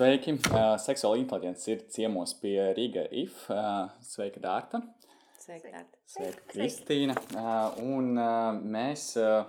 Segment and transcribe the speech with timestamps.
[0.00, 0.32] Sveiki!
[0.48, 3.42] Uh, seksuāla inteliģence ir ciemos pie Rīga IF.
[3.52, 4.78] Uh, sveika, Dārta!
[5.36, 5.98] Sveika, Dārta!
[6.08, 7.16] Sveika, Kristīna!
[7.36, 9.42] Uh, un uh, mēs uh,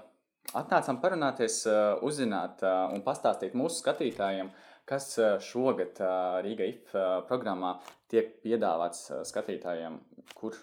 [0.59, 4.49] atnācām parunāties, uh, uzzināt uh, un pastāstīt mūsu skatītājiem,
[4.91, 7.77] kas uh, šogad uh, Rīga IF uh, programmā
[8.11, 10.01] tiek piedāvāts uh, skatītājiem,
[10.35, 10.59] kur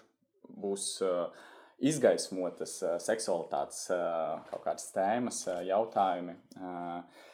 [0.53, 1.33] būs uh,
[1.81, 6.37] izgaismotas uh, seksualitātes uh, kaut kādas tēmas, uh, jautājumi.
[6.61, 7.25] Uh,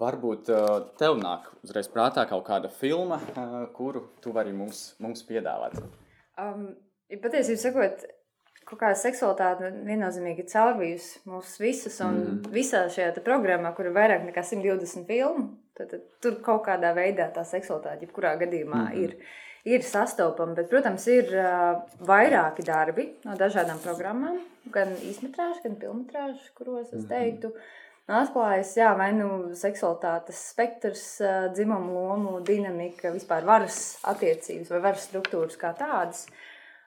[0.00, 5.22] Varbūt uh, tev nāk uzreiz prātā kaut kāda filma, uh, kuru tu vari mums, mums
[5.28, 5.76] piedāvāt.
[6.40, 6.72] Um,
[7.22, 8.02] patiesībā sakot,
[8.66, 12.00] kaut kāda seksualitāte viennozīmīgi caurvījusi mūs visus.
[12.02, 12.40] Un mm.
[12.54, 15.46] visā šajā programmā, kur ir vairāk nekā 120 filmu,
[15.78, 19.06] tad, tad tur kaut kādā veidā tā seksualitāte, jebkurā gadījumā, mm.
[19.06, 19.40] ir.
[19.64, 24.34] Ir sastopama, bet, protams, ir uh, vairāki darbi no dažādām programmām,
[24.74, 31.04] gan īsmetrāžu, gan filmetrāžu, kuros es teiktu, mm -hmm atklājas jā, vai nu seksualitātes spektrs,
[31.54, 36.26] dzimumu lomu, dinamika, vispār varas attiecības vai varas struktūras kā tādas.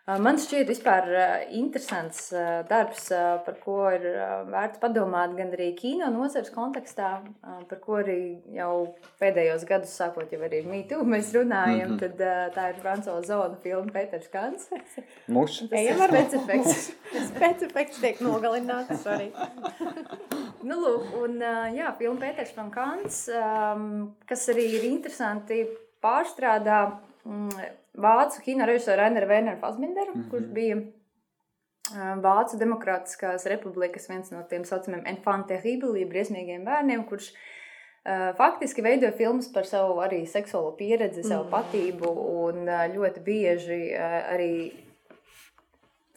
[0.07, 1.09] Man šķiet, vispār
[1.51, 2.29] interesants
[2.69, 3.09] darbs,
[3.43, 4.05] par ko ir
[4.47, 7.09] vērts padomāt gan arī kino nozares kontekstā,
[7.43, 8.15] par ko arī
[8.55, 8.69] jau
[9.19, 11.97] pēdējos gadus, sākot jau arī mītū, mēs runājam.
[11.97, 12.15] Mm -hmm.
[12.15, 14.69] Tad tā ir Francoza zona filma Pēters Kants.
[15.27, 15.59] Muš.
[15.71, 16.89] Ejam ar pēcefekts.
[17.43, 19.31] Pēcefekts tiek nogalināts arī.
[20.63, 21.41] nu, lūk, un
[21.75, 23.17] jā, filma Pēters Kants,
[24.29, 25.63] kas arī ir interesanti
[26.01, 26.79] pārstrādā
[27.25, 30.29] mm, vācu kino režisoru Rainer Werner Fassbinderu, mm -hmm.
[30.29, 30.77] kurš bija
[31.95, 39.13] Vācu Demokrātiskās republikas viens no tiem saucamiem enfant terrible, briesmīgiem bērniem, kurš uh, faktiski veidoja
[39.15, 41.53] filmas par savu arī seksuālo pieredzi, savu mm.
[41.53, 44.51] patību un uh, ļoti bieži uh, arī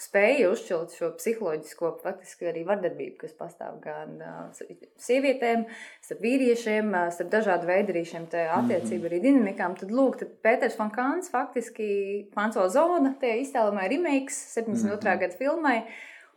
[0.00, 4.60] spēja uzšķirt šo psiholoģisko, faktiski arī vardarbību, kas pastāv gan uh,
[5.00, 5.66] sievietēm,
[6.04, 9.76] starp vīriešiem, uh, starp dažādu veidu arī šiem attiecību, arī dinamikām.
[9.80, 11.90] Tad, lūk, tad Pēters Fankāns faktiski
[12.34, 14.72] Franco Zona, tie iztēlumā ir remakes 72.
[14.72, 15.20] Mm -hmm.
[15.20, 15.78] gada filmai.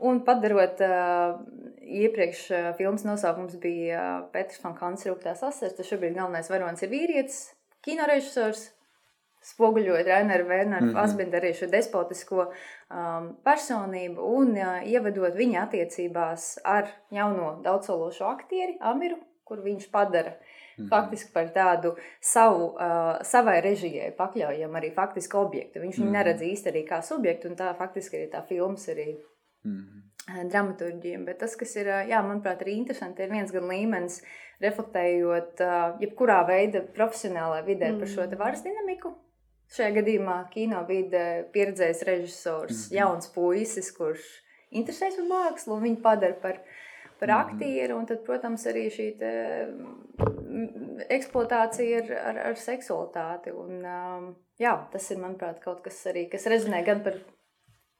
[0.03, 1.39] Un padarot uh,
[1.79, 6.89] iepriekš uh, filmas nosaukums bija uh, Pēters Fankāns Rūktās asars, tad šobrīd galvenais varonis ir
[6.89, 7.53] vīrietis,
[7.85, 8.72] kinorežisors,
[9.43, 11.03] spoguļojot Raineru Werneru mm -hmm.
[11.03, 18.77] Asbendu arī šo despotisko um, personību un uh, ievedot viņa attiecībās ar jauno daudzsološo aktieri
[18.79, 20.89] Amiru, kur viņš padara mm -hmm.
[20.89, 25.79] faktiski par tādu savu, uh, savai režijai pakļaujamu arī faktiski objektu.
[25.79, 26.11] Viņš mm -hmm.
[26.11, 29.17] neredz īsti arī kā subjektu, un tā faktiski arī tā filmas arī
[29.63, 30.49] mm -hmm.
[30.49, 31.25] dramaturģiem.
[31.25, 34.23] Bet tas, kas ir, jā, manuprāt, arī interesanti, ir viens gan līmenis,
[34.61, 37.99] reflektējot uh, jebkurā veida profesionālā vidē mm -hmm.
[37.99, 38.39] par šo mhm.
[38.39, 39.13] varas dinamiku,
[39.73, 42.97] Šajā gadījumā kino vidē pieredzējis režisors, mm -hmm.
[42.99, 44.25] jauns puisis, kurš
[44.71, 46.59] interesēs par mākslu, viņu padara par,
[47.19, 47.39] par mm -hmm.
[47.41, 47.97] aktieru.
[47.97, 49.31] Un tad, protams, arī šī te,
[51.09, 53.51] eksploatācija ar, ar, ar seksualitāti.
[53.51, 57.17] Un, um, jā, tas ir, manuprāt, kaut kas arī, kas rezonē gan par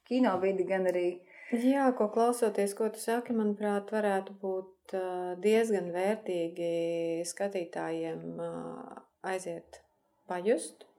[0.05, 1.07] kino vidi, gan arī.
[1.51, 9.81] Jā, ko klausoties, ko tu saki, manuprāt, varētu būt uh, diezgan vērtīgi skatītājiem uh, aiziet
[10.27, 10.92] pajust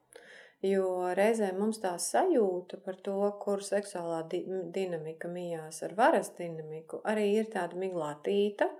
[0.65, 4.39] Jo reizē mums tā sajūta par to, kur seksuālā di
[4.73, 8.71] dinamika mijās ar varas dinamiku, arī ir tāda miglātīta.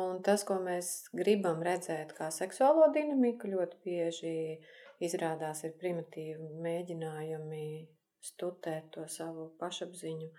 [0.00, 4.32] Un tas, ko mēs gribam redzēt kā seksuālo dinamiku, ļoti bieži
[5.04, 7.66] izrādās ir primitīvi mēģinājumi
[8.24, 10.30] studēt to savu pašapziņu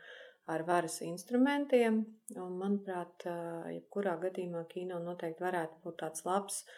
[0.56, 2.02] ar varas instrumentiem.
[2.34, 3.28] Un, manuprāt,
[3.76, 6.74] jebkurā gadījumā kino noteikti varētu būt tāds labs uh,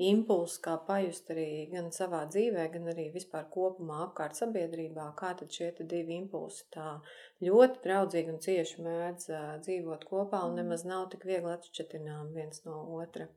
[0.00, 5.52] impulss, kā pajust arī gan savā dzīvē, gan arī vispār kopumā apkārt sabiedrībā, kā tad
[5.52, 7.00] šie divi impulsi tā
[7.44, 9.28] ļoti draudzīgi un cieši mēdz
[9.66, 10.62] dzīvot kopā un mm.
[10.62, 13.28] nemaz nav tik viegli atšķetinām viens no otra.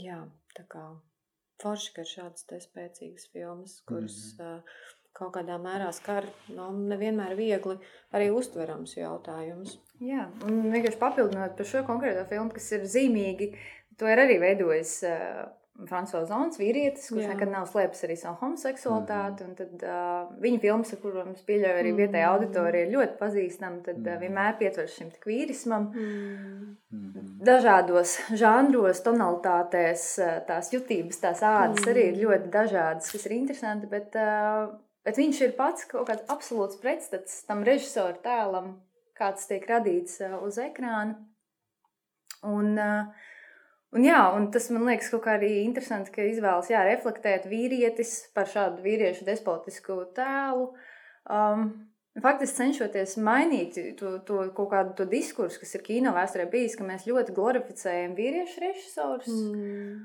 [0.00, 0.22] Jā,
[0.56, 0.86] tā kā
[1.62, 4.76] forši, ka ir šādas te spēcīgas filmas, kuras mm -hmm.
[5.12, 7.78] kaut kādā mērā skar nu, nevienmēr viegli
[8.12, 9.78] arī uztverams jautājums.
[10.00, 13.52] Jā, un vienkārši papildinot par šo konkrēto filmu, kas ir zīmīgi,
[13.98, 19.46] to ir arī veidojis uh, Francozons vīrietis, kurš nekad nav slēpis arī savu homoseksualitāti.
[19.46, 19.54] Mm.
[19.56, 22.34] Tad, uh, viņa filmas, kurām es pieļauju arī vietējā mm.
[22.36, 23.80] auditorija, ir ļoti pazīstama.
[23.86, 25.88] Tad uh, vienmēr pietveras šim vīrismam.
[25.96, 27.32] Mm.
[27.48, 30.06] Dažādos žanros, tonalitātēs,
[30.50, 31.90] tās jutības, tās ādas mm.
[31.94, 33.88] arī ir ļoti dažādas, kas ir interesanti.
[33.90, 34.76] Bet, uh,
[35.08, 38.74] bet viņš ir pats kaut kāds absolūts pretstats tam režisoru tēlam,
[39.18, 41.16] kāds tiek radīts uh, uz ekrāna.
[42.44, 43.30] Un, uh,
[43.92, 48.14] Un, jā, un tas man liekas kaut kā arī interesanti, ka izvēlas jā, reflektēt vīrietis
[48.32, 50.70] par šādu vīriešu despotisku tēlu.
[51.28, 51.72] Um,
[52.20, 56.84] Faktiski cenšoties mainīt to, to kaut kādu to diskursu, kas ir kino vēsturē bijis, ka
[56.84, 59.30] mēs ļoti glorificējam vīriešu režisorus.
[59.32, 60.02] Mm.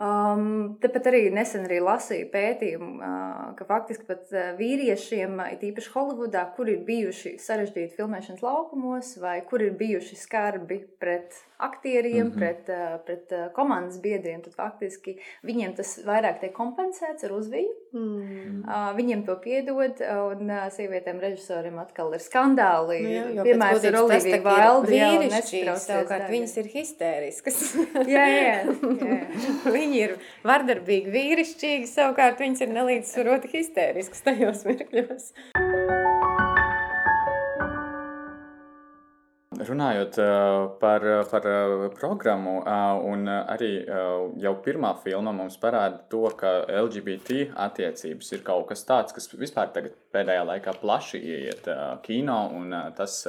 [0.00, 5.92] Um, Tāpat arī nesen arī lasīju pētījumu, uh, ka faktiski pat uh, vīriešiem, it īpaši
[5.92, 12.32] Holivudā, kur ir bijuši sarežģīti filmēšanas laukumos, vai kur ir bijuši skarbi pret aktieriem, mm
[12.32, 12.38] -hmm.
[12.38, 17.76] pret, uh, pret uh, komandas biedriem, tad faktiski viņiem tas vairāk tiek kompensēts ar uzviju.
[17.90, 18.60] Mm.
[18.62, 23.00] Uh, viņiem to piedod, un uh, sievietēm režisoriem atkal ir skandāli.
[23.02, 23.10] Nu,
[23.40, 24.94] jā, Piemēram, ar Oliviju Vaildu
[25.82, 27.58] savukārt viņas ir histēriskas.
[28.14, 29.20] jā, jā, jā.
[29.76, 30.16] Viņi ir
[30.46, 35.32] vardarbīgi vīrišķīgi, savukārt viņas ir nelīdzsvaroti histēriskas tajos mirkļos.
[39.60, 40.16] Runājot
[40.80, 41.46] par, par
[41.96, 42.60] programmu,
[43.10, 43.70] un arī
[44.40, 49.72] jau pirmā filma mums parāda to, ka LGBT attiecības ir kaut kas tāds, kas vispār
[50.14, 51.68] pēdējā laikā plaši ieiet
[52.06, 53.20] kino, un tas,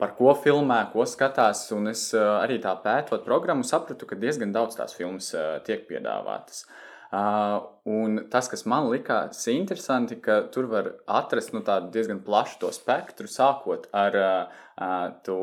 [0.00, 4.80] par ko filmē, ko skatās, un es arī tā pētot programmu sapratu, ka diezgan daudz
[4.80, 5.30] tās filmas
[5.66, 6.64] tiek piedāvātas.
[6.66, 12.72] Uh, un tas, kas man likās interesanti, ka tur var atrast nu, diezgan plašu to
[12.74, 15.40] spektru, sākot ar uh, to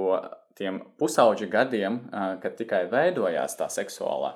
[0.57, 1.99] tiem pusauģi gadiem,
[2.41, 4.31] kad tikai veidojās tā seksuālā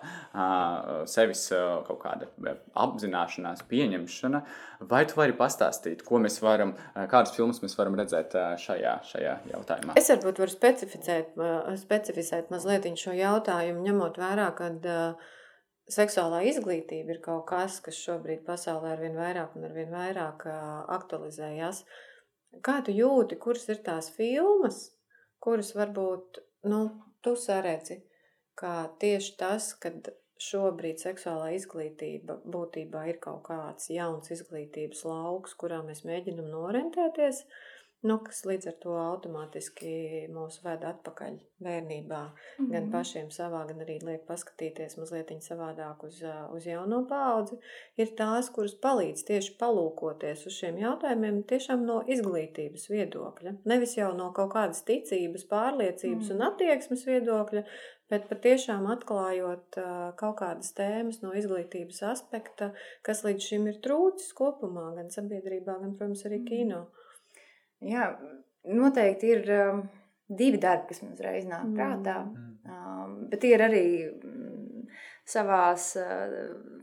[1.10, 1.48] sevis
[1.88, 2.30] kaut kāda
[2.84, 4.44] apzināšanās, pieņemšana,
[4.92, 9.98] vai tu vari pastāstīt, ko mēs varam, kādas filmas mēs varam redzēt šajā, šajā jautājumā?
[10.00, 11.34] Es varbūt varu specificēt,
[11.82, 14.86] specificēt mazliet šo jautājumu, ņemot vērā, kad
[15.92, 20.46] seksuālā izglītība ir kaut kas, kas šobrīd pasaulē ar vien vairāk un ar vien vairāk
[20.98, 21.84] aktualizējās.
[22.66, 24.82] Kā tu jūti, kuras ir tās filmas,
[25.44, 26.42] kuras varbūt
[26.72, 26.82] nu,
[27.24, 28.02] tu saredzi,
[28.60, 30.12] kā tieši tas, kad
[30.42, 37.46] šobrīd seksuālā izglītība būtībā ir kaut kāds jauns izglītības lauks, kurā mēs mēģinam norentēties.
[37.46, 37.71] Uh,
[38.08, 39.92] nu, kas līdz ar to automātiski
[40.34, 42.22] mūs ved atpakaļ bērnībā.
[42.26, 42.72] Mm -hmm.
[42.72, 42.92] Gan mhm.
[42.92, 46.24] pašiem savā, gan arī liek paskatīties mazliet savādāk uz,
[46.56, 47.58] uz jauno paudzi,
[47.98, 53.56] ir tās, kuras palīdz tieši palūkoties uz šiem jautājumiem tiešām no izglītības viedokļa.
[53.66, 56.36] Nevis jau no kaut kādas ticības, pārliecības mm.
[56.36, 57.64] un attieksmes viedokļa,
[58.10, 64.34] bet patiešām atklājot uh, kaut kādas tēmas no izglītības aspekta, kas līdz šim ir trūcis
[64.34, 66.82] kopumā, gan sabiedrībā, gan, protams, arī kino.
[66.82, 67.01] Mm.
[67.82, 68.12] Jā,
[68.70, 69.82] noteikti ir um,
[70.30, 71.78] divi darbi, kas man uzreiz nāk mm.
[71.78, 72.18] prātā.
[72.72, 74.84] Um, bet ir arī mm,
[75.28, 76.36] savās uh,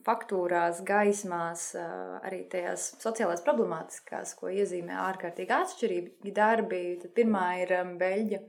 [0.07, 6.83] faktūrās, gaismās, uh, arī tajās sociālās problemātiskās, ko iezīmē ārkārtīgi atšķirīgi darbi.
[7.05, 8.43] Tad pirmā ir um, Beļģa.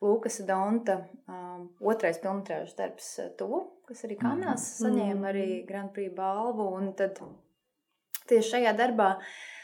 [0.00, 0.94] Lūkas Donta
[1.28, 4.76] um, otrais filmas darbs, uh, to, kas arī Kanās mm.
[4.86, 6.72] saņēma arī Grand Prix balvu.
[6.80, 7.20] Un tad
[8.24, 9.59] tieši šajā darbā Uh,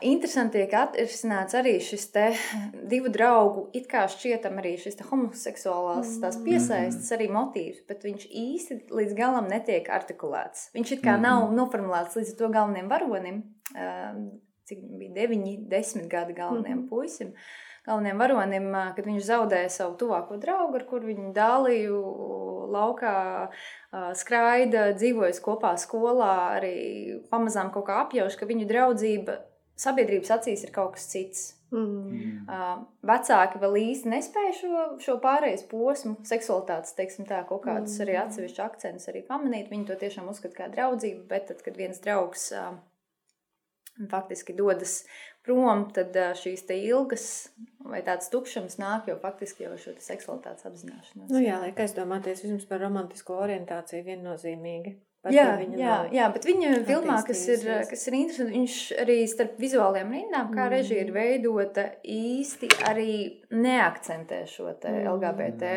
[0.00, 2.30] interesanti tiek atrisināts arī šis te
[2.92, 6.46] divu draugu, it kā šķietam arī šis homoseksuālās tās mm.
[6.46, 10.70] piesaistes arī motīvs, bet viņš īsti līdz galam netiek artikulēts.
[10.76, 11.60] Viņš it kā nav mm-hmm.
[11.60, 13.42] noformulēts līdz to galvenajam varonim,
[14.66, 16.86] cik bija deviņi, desmit gadi galvenajam mm.
[16.88, 17.34] puisim,
[17.84, 21.98] galvenajam varonim, kad viņš zaudēja savu tuvāko draugu, ar kur viņu dālīju
[22.72, 23.18] laukā,
[24.16, 29.36] skraida, dzīvojas kopā skolā, arī pamazām kaut kā apjauš, ka viņu draudzība
[29.80, 31.44] sabiedrības acīs ir kaut kas cits.
[31.74, 32.46] Mm.
[32.46, 38.04] Uh, vecāki vēl īsti nespēja šo, šo pārējais posmu, seksualitātes, teiksim, tā, kaut kādus mm.
[38.04, 39.72] arī atsevišķus akcentus arī pamanīt.
[39.72, 42.76] Viņi to tiešām uzskata kā draudzību, bet tad, kad viens draugs uh,
[44.12, 45.00] faktiski dodas
[45.46, 47.26] prom, tad uh, šīs te ilgas
[47.86, 51.30] vai tāds tukšums nāk jau faktiski jau šo seksualitātes apzināšanos.
[51.34, 54.96] Nu jā, liek aizdomāties vismaz par romantisko orientāciju viennozīmīgi.
[55.32, 55.46] Jā,
[55.78, 60.52] jā, jā, bet viņa filmā, kas ir, kas ir interesanti, viņš arī starp vizuālajām rindām,
[60.54, 60.72] kā mm.
[60.74, 63.12] režija ir veidota, īsti arī
[63.54, 65.04] neakcentē šo mm.
[65.14, 65.72] LGBT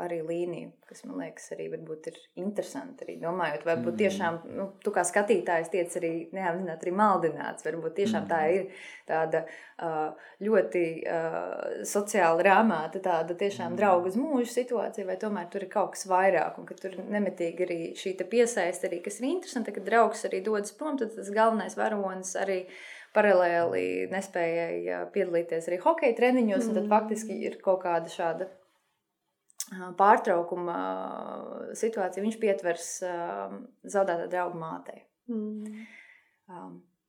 [0.00, 3.04] arī līniju, kas man liekas arī varbūt ir interesanti.
[3.06, 4.00] Arī domājot, varbūt mm.
[4.00, 8.56] tiešām, nu, tu kā skatītājs tiec arī neapzināti arī maldināts, varbūt tiešām tā mm.
[8.56, 9.44] ir tāda
[10.44, 10.84] ļoti
[11.88, 16.58] sociāli rāmāta, tāda tiešām draugu uz mūžu situācija, vai tomēr tur ir kaut kas vairāk,
[16.60, 20.42] un ka tur nemetīgi arī šī piesaista iesaist arī, kas ir interesanti, kad draugs arī
[20.42, 22.66] dodas prom, tad tas galvenais varonis arī
[23.14, 26.74] paralēli nespēja piedalīties arī hokeja treniņos, mm.
[26.74, 28.48] tad faktiski ir kaut kāda šāda
[29.98, 30.76] pārtraukuma
[31.78, 32.22] situācija.
[32.24, 32.86] Viņš pietvers
[33.84, 35.04] zaudētā draugu mātei.
[35.30, 35.84] Mm.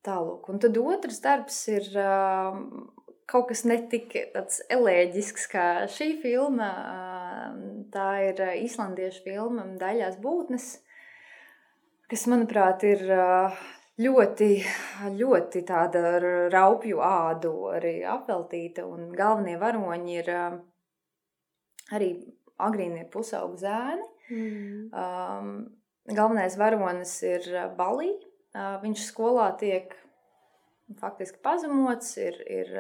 [0.06, 0.50] Tālūk.
[0.50, 1.88] Un tad otrs darbs ir
[3.32, 6.70] kaut kas netik tāds elēģisks kā šī filma.
[7.94, 10.74] Tā ir islandiešu filma Daļās būtnes
[12.12, 13.06] kas, manuprāt, ir
[14.02, 14.50] ļoti,
[15.16, 16.18] ļoti tāda
[16.52, 20.32] raupju ādu arī apveltīta, un galvenie varoņi ir
[21.96, 22.10] arī
[22.62, 24.08] agrīnie pusaugu zēni.
[24.32, 24.92] Mm.
[24.92, 25.54] Um,
[26.12, 28.12] galvenais varonis ir Balī.
[28.54, 29.96] Viņš skolā tiek
[31.00, 32.72] faktiski pazemots, ir, ir,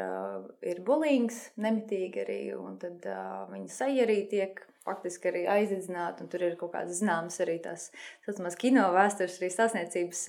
[0.68, 3.08] ir bulīgs, nemitīgi arī, un tad
[3.54, 7.90] viņa seja arī tiek faktiski arī aizdedzināta, un tur ir kaut kādas zināmas arī tās
[8.26, 10.22] saucamās kino vēstures, arī sasniedzības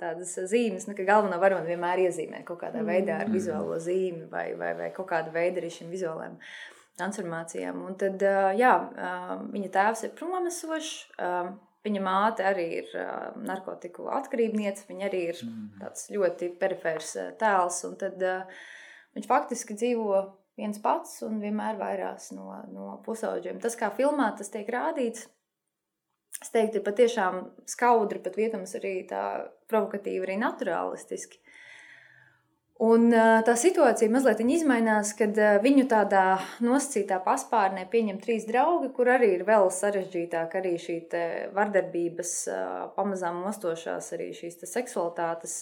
[0.00, 4.52] tādas zīmes, nu, ka galveno varoni vienmēr iezīmē kaut kādā veidā ar vizuālo zīmi vai,
[4.58, 6.38] vai, vai kaut kādu veidu arī šim vizuālajiem
[6.98, 7.82] transformācijām.
[7.88, 8.22] Un tad,
[8.58, 8.74] jā,
[9.54, 10.92] viņa tēvs ir promesošs,
[11.86, 12.96] viņa māte arī ir
[13.48, 15.70] narkotiku atkarībniece, viņa arī ir mhm.
[15.82, 18.22] tāds ļoti perifērs tēls, un tad
[19.16, 20.22] viņš faktiski dzīvo
[20.58, 23.60] viens pats un vienmēr vairās no, no pusauģiem.
[23.62, 25.28] Tas, kā filmā tas tiek rādīts,
[26.42, 29.24] es teiktu, ir patiešām skaudri, pat vietams arī tā
[29.70, 31.40] provokatīvi, arī naturālistiski.
[32.78, 35.34] Un tā situācija mazliet izmainās, kad
[35.64, 41.00] viņu tādā nosacītā paspārnē pieņem trīs draugi, kur arī ir vēl sarežģītāk arī šī
[41.56, 42.34] vardarbības,
[42.94, 45.56] pamazām mostošās arī šīs seksualitātes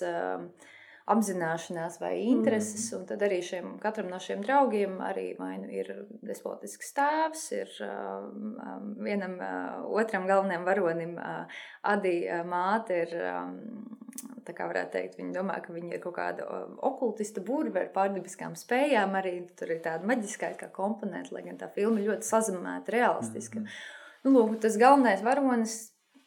[1.06, 2.88] apzināšanās vai intereses.
[2.90, 2.98] Mm.
[2.98, 5.92] Un tad arī šiem, katram no šiem draugiem arī nu ir
[6.26, 8.26] despotisks tēvs, ir uh,
[9.06, 13.16] vienam uh, otram galvenajam varonim uh, Adi uh, māte ir.
[13.30, 13.94] Um,
[14.46, 16.44] Tā kā varētu teikt, viņi domā, ka viņi ir kaut kāda
[16.86, 19.16] okultista burbuļa ar pārdabiskām spējām.
[19.18, 23.58] Arī tur ir tāda maģiskā kā komponenta, lai gan tā filma ļoti sazināta, realistiska.
[23.58, 24.22] Mm -hmm.
[24.24, 25.74] nu, lūk, tas galvenais varonis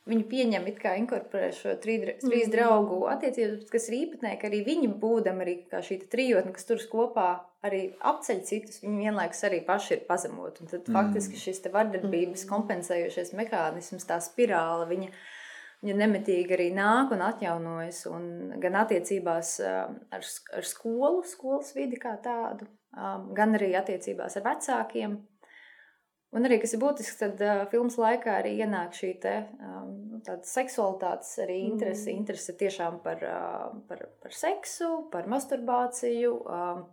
[0.10, 2.52] Viņi pieņem, it kā inkorporē šo trīs, mm.
[2.54, 6.88] draugu attiecības, kas ir īpatnēji, ka arī viņi būdami arī kā šī trijotne, kas turas
[6.90, 7.28] kopā,
[7.66, 10.64] arī apceļ citus, viņi vienlaikus arī paši ir pazemoti.
[10.64, 10.96] Un tad mm.
[10.96, 12.50] faktiski šis te vardarbības mm.
[12.50, 15.12] kompensējošais mehānisms, tā spirāla, viņa,
[15.84, 18.30] viņa nemitīgi arī nāk un atjaunojas, un
[18.64, 20.26] gan attiecībās ar,
[20.58, 22.70] ar skolu, skolas vidi kā tādu,
[23.38, 25.20] gan arī attiecībās ar vecākiem,
[26.30, 29.34] Un arī, kas ir būtisks, tad uh, filmas laikā arī ienāk šī te,
[29.66, 32.20] um, seksualitātes arī interese, mm.
[32.22, 36.84] interese tiešām par, uh, par, par seksu, par masturbāciju, um,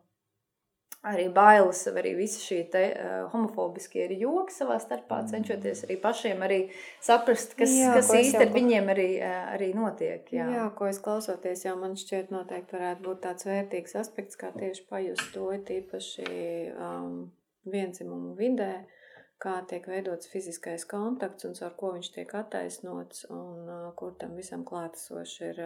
[1.13, 5.35] arī bailes, arī visi šī te uh, homofobiskie ir joki savā starpā, mm.
[5.35, 6.61] cenšoties arī pašiem arī
[7.05, 10.33] saprast, kas, jā, kas īsti ar viņiem arī, uh, arī notiek.
[10.33, 10.49] Jā.
[10.57, 14.89] jā, ko es klausoties, jau man šķiet noteikti varētu būt tāds vērtīgs aspekts, kā tieši
[14.89, 16.31] pajust to tīpaši
[16.73, 17.27] um,
[17.69, 18.79] vienzimumu vidē.
[18.81, 19.03] Uh,
[19.43, 24.65] kā tiek veidots fiziskais kontakts un ar ko viņš tiek attaisnots, un kur tam visam
[24.65, 25.63] klātesoši ir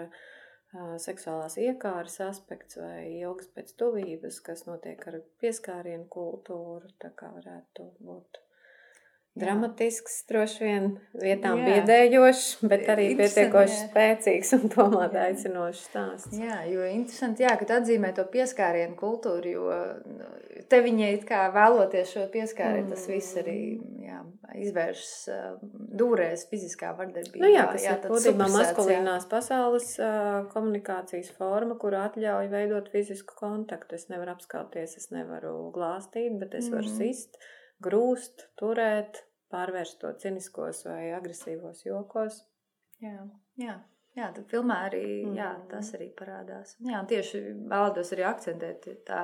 [1.02, 7.90] seksuālās iekāras aspekts vai ilgas pēc tuvības, kas notiek ar pieskārienu kultūru, tā kā varētu
[8.06, 8.42] būt
[9.38, 11.68] dramatisks, droši vien vietām jā.
[11.70, 16.34] biedējošs, bet arī pietiekoši spēcīgs un tomēr aicinošs stāsts.
[16.34, 19.76] Jā, jo interesanti, jā, kad atzīmē to pieskārienu kultūru, jo
[20.10, 20.30] nu,
[20.70, 22.96] te viņai kā vēloties šo pieskārienu, mm.
[22.96, 23.56] tas viss arī
[24.02, 24.18] jā,
[24.66, 25.14] izvēršas
[26.02, 27.44] dūrēs fiziskā vardarbībā.
[27.44, 29.30] Nu jā, tas jā, ir būtībā maskulīnās jā.
[29.30, 29.92] pasaules
[30.50, 33.94] komunikācijas forma, kur atļauj veidot fizisku kontaktu.
[33.94, 36.98] Es nevaru apskauties, es nevaru glāstīt, bet es varu mm.
[37.84, 42.44] Grūst, turēt, pārvērst to ciniskos vai agresīvos jokos.
[43.02, 43.24] Jā,
[43.60, 43.80] jā.
[44.18, 45.34] Jā, tad filmā arī mm.
[45.38, 46.74] jā, tas arī parādās.
[46.82, 49.20] Jā, tieši vēlos arī akcentēt tā,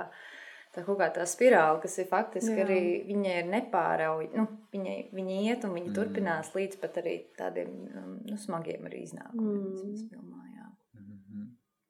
[0.73, 2.63] tā kaut kā tā spirāli, kas ir faktiski jā.
[2.63, 4.29] arī viņai ir nepārauj.
[4.39, 5.97] Nu, viņai, viņa iet un viņa mm.
[5.99, 9.67] turpinās līdz pat arī tādiem nu, smagiem arī iznākumiem.
[9.75, 10.07] Mm.
[10.15, 10.47] Filmā.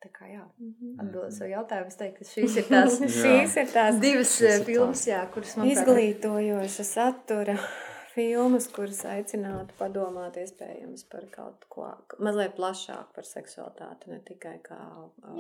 [0.06, 0.90] Tā kā jā, mm-hmm.
[1.02, 5.02] atbildot savu jautājumu, es teiktu, ka šīs ir tās, šīs ir tās divas eh, filmas,
[5.08, 7.56] jā, kuras man izglītojoša satura
[8.14, 11.88] filmas, kuras aicinātu padomāt iespējams par kaut ko
[12.22, 14.78] mazliet plašāk par seksualitāti, ne tikai kā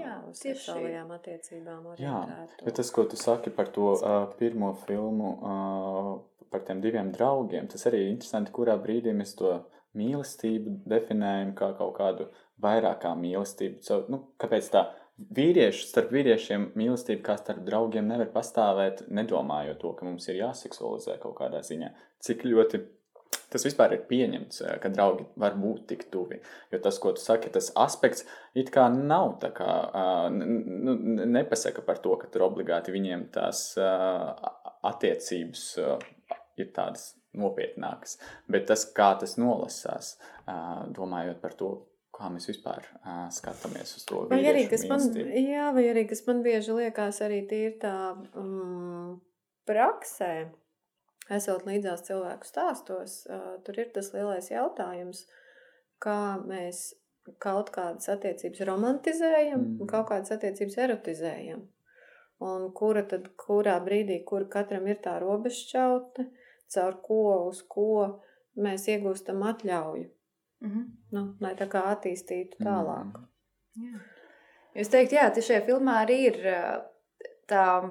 [0.00, 2.58] Jā, uh, seksuālajām attiecībām orientētu.
[2.58, 7.14] Jā, bet tas, ko tu saki par to uh, pirmo filmu, uh, par tiem diviem
[7.14, 9.60] draugiem, tas arī ir interesanti, kurā brīdī mēs to
[9.96, 12.28] mīlestību definējam kā kaut kādu
[12.62, 13.82] vairāk kā mīlestību.
[13.84, 14.86] So, nu, kāpēc tā?
[15.16, 21.16] vīrieši, starp vīriešiem mīlestība kā starp draugiem nevar pastāvēt, nedomājot to, ka mums ir jāseksualizē
[21.22, 21.88] kaut kādā ziņā.
[22.20, 22.82] Cik ļoti
[23.50, 26.40] tas vispār ir pieņemts, eh, ka draugi var būt tik tuvi.
[26.72, 29.70] Jo tas, ko tu saki, tas aspekts it kā nav tā kā,
[30.32, 30.96] nu,
[31.36, 33.78] nepasaka par to, ka tur obligāti viņiem tās
[34.86, 35.62] attiecības
[36.56, 38.16] ir tādas nopietnākas.
[38.50, 40.16] Bet tas, kā tas nolasās,
[40.96, 41.70] domājot par to,
[42.16, 44.24] kā mēs vispār uh, skatāmies uz to.
[44.30, 45.02] Vai arī, kas man,
[45.36, 47.96] jā, vai arī, kas man bieži liekas, arī ir tā
[48.38, 49.18] um,
[49.68, 50.32] praksē,
[51.36, 55.26] esot līdzās cilvēku stāstos, uh, tur ir tas lielais jautājums,
[56.02, 56.88] kā mēs
[57.42, 59.78] kaut kādas attiecības romantizējam mm.
[59.82, 61.64] un kaut kādas attiecības erotizējam.
[62.46, 66.26] Un kura tad, kurā brīdī, kur katram ir tā robežšķautne,
[66.74, 68.20] caur ko, uz ko
[68.56, 70.10] mēs iegūstam atļauju
[70.60, 70.84] Mm -hmm.
[71.10, 73.04] nu, lai tā kā attīstītu tālāk.
[73.04, 73.26] Mm
[73.82, 73.92] -hmm.
[73.92, 73.98] Jā.
[74.74, 76.36] Jūs teikt, jā, šajā filmā arī ir
[77.48, 77.90] tā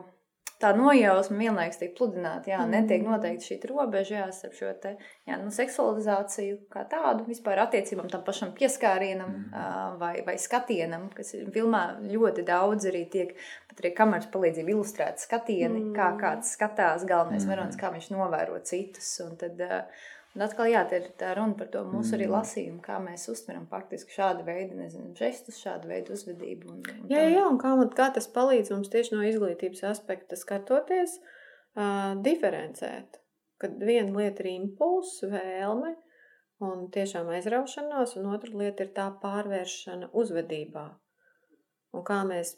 [0.61, 2.51] tā nojausma vienlaikus tiek pludināta.
[2.53, 2.71] Jā, mm.
[2.71, 4.93] netiek noteikti šī robeža jā, starp šo te,
[5.27, 9.99] jā, nu, seksualizāciju kā tādu, vispār attiecībām tam pašam pieskārienam mm.
[10.01, 13.35] vai, vai skatienam, kas ir filmā ļoti daudz arī tiek,
[13.69, 15.93] pat arī kameras palīdzību ilustrēti skatieni, mm.
[15.97, 17.53] kā kāds skatās galvenais mm.
[17.53, 19.11] varonis, kā viņš novēro citus.
[19.25, 22.15] Un tad, uh, Un atkal, jā, tā ir tā runa par to mūsu mm.
[22.17, 26.73] arī lasījumu, kā mēs uztveram faktiski šādu veidu, nezinu, žestus, šādu veidu uzvedību.
[26.73, 30.35] Un, un jā, jā, un kā, man, kā tas palīdz mums tieši no izglītības aspekta
[30.39, 33.21] skatoties, uh, diferencēt,
[33.63, 35.93] kad viena lieta ir impulss, vēlme
[36.67, 40.85] un tiešām aizraušanās, un otra lieta ir tā pārvēršana uzvedībā.
[41.95, 42.57] Un kā mēs,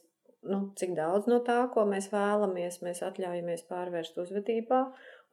[0.49, 4.79] nu, cik daudz no tā, ko mēs vēlamies, mēs atļaujamies pārvērst uzvedībā,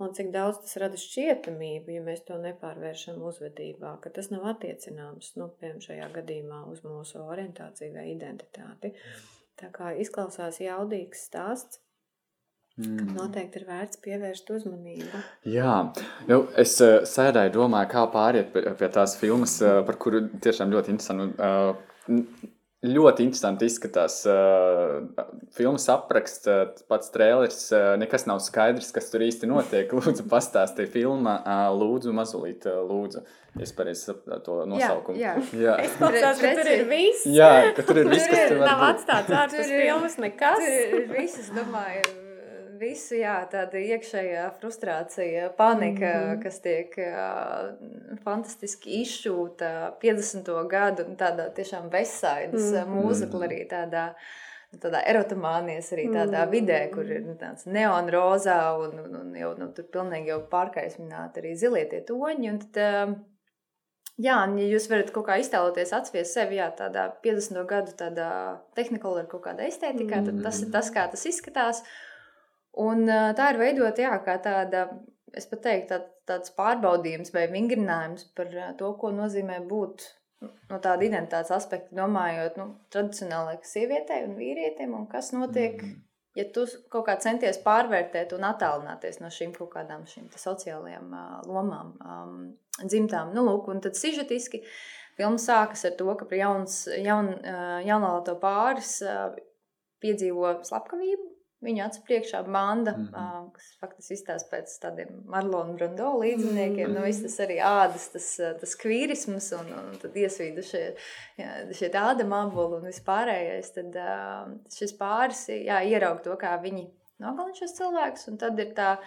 [0.03, 5.35] un cik daudz tas rada šķietamību, ja mēs to nepārvēršam uzvedībā, ka tas nav attiecināms,
[5.41, 8.95] nu, piemēram, šajā gadījumā uz mūsu orientāciju vai identitāti.
[9.61, 11.81] Tā kā izklausās jaudīgs stāsts,
[12.75, 13.13] Mm.
[13.15, 15.19] Noteikti ir vērts pievērst uzmanību.
[15.47, 15.75] Jā,
[16.27, 20.75] nu, es uh, sēdēju, domāju, kā pāriet pie, pie tās filmas, uh, par kuru tiešām
[20.75, 21.39] ļoti interesanti.
[21.39, 22.51] Uh,
[22.85, 24.21] ļoti interesanti izskatās.
[24.29, 25.07] Uh,
[25.57, 29.93] filmas apraksts, uh, pats trēlers, uh, nekas nav skaidrs, kas tur īsti notiek.
[29.99, 31.39] Lūdzu, pastāstiet, filma,
[31.75, 33.25] lūdzu, mazulīt, uh, lūdzu.
[33.63, 35.21] Es pareizi saprotu to nosaukumu.
[35.21, 35.61] Jā, jā.
[35.63, 35.79] jā.
[35.85, 37.29] es domāju, ka tur ir viss.
[37.31, 38.67] Jā, ka tur ir viss, kas tur būt.
[38.67, 40.61] Nav atstāts ārpus filmas nekas.
[40.61, 42.24] Tur ir viss, es domāju
[42.81, 46.43] visu, jā, tāda iekšējā frustrācija, panika, mm -hmm.
[46.43, 50.51] kas tiek uh, fantastiski izšūta 50.
[50.69, 52.97] gadu, tādā tiešām vesaidas mm -hmm.
[52.97, 54.15] mūzikla arī tādā
[54.83, 56.51] tādā erotomānijas arī tādā mm.
[56.51, 61.43] vidē, kur ir nu, tāds neonrozā un, un, un jau nu, tur pilnīgi jau pārkaismināti
[61.43, 62.51] arī zilie tie toņi.
[62.51, 63.15] Un tad,
[64.17, 67.63] jā, un ja jūs varat kaut kā iztēloties, atsviest sevi jā, tādā 50.
[67.71, 68.31] gadu tādā
[68.79, 70.27] tehnikolā ar kaut kāda estētikā, mm.
[70.27, 71.85] tad tas ir tas, kā tas izskatās.
[72.83, 74.89] Un tā ir veidota jā, kā tāda,
[75.37, 80.07] es pat teiktu, tā, tāds pārbaudījums vai vingrinājums par to, ko nozīmē būt
[80.71, 85.95] no tāda identitātes aspekta, domājot nu, tradicionālai sievietei un vīrietim, un kas notiek, mm.
[86.41, 91.39] ja tu kaut kā centies pārvērtēt un attālināties no šīm kaut kādām šīm sociālajām uh,
[91.49, 92.37] lomām, um,
[92.83, 93.35] dzimtām.
[93.37, 94.65] Nu, lūk, un tad sižetiski
[95.19, 99.31] filma sākas ar to, ka jauns, jaun, uh, jaunolāto pāris uh,
[100.05, 101.31] piedzīvo slepkavību,
[101.65, 103.53] Viņu acu priekšā banda, mm -hmm.
[103.53, 106.89] kas faktiski izstāsta pēc tādiem Marlona Brando līdziniekiem.
[106.89, 106.99] Mm -hmm.
[106.99, 108.27] nu, viss tas arī ādas, tas,
[108.61, 110.83] tas kvīrisms un, un tad iesvīda šie,
[111.39, 113.73] jā, šie tāda mabuli un vispārējais.
[113.75, 113.97] Tad
[114.79, 118.99] šis pāris jā, ieraug to, kā viņi nogalina šos cilvēkus, un tad ir tā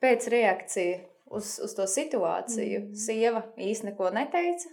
[0.00, 0.98] pēcreakcija
[1.30, 2.80] uz, uz to situāciju.
[2.80, 2.94] Mm -hmm.
[2.94, 4.68] Sieva īsti neko neteica,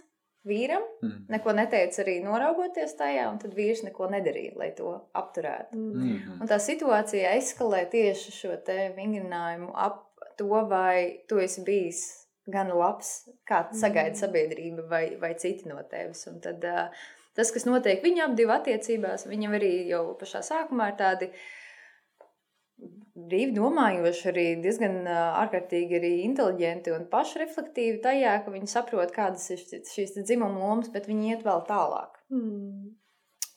[0.48, 1.26] vīram, mm.
[1.32, 5.76] neko neteica arī noraugoties tajā, un tad vīrs neko nedarīja, lai to apturētu.
[5.76, 6.38] Mm.
[6.38, 10.02] Un tā situācija eskalē tieši šo te vingrinājumu ap
[10.38, 12.02] to, vai tu esi bijis
[12.48, 14.20] gan labs, kā sagaida mm.
[14.22, 16.24] sabiedrība vai, vai citi no tevis.
[16.30, 17.06] Un tad uh,
[17.36, 21.46] tas, kas notiek viņu ap divu attiecībās, viņam arī jau pašā sākumā ir tādi uh,
[23.30, 29.64] brīvi domājoši, arī diezgan ārkārtīgi arī inteliģenti un pašreflektīvi tajā, ka viņi saprot, kādas ir
[29.90, 32.20] šīs dzimuma lomas, bet viņi iet vēl tālāk.
[32.34, 32.94] Mm.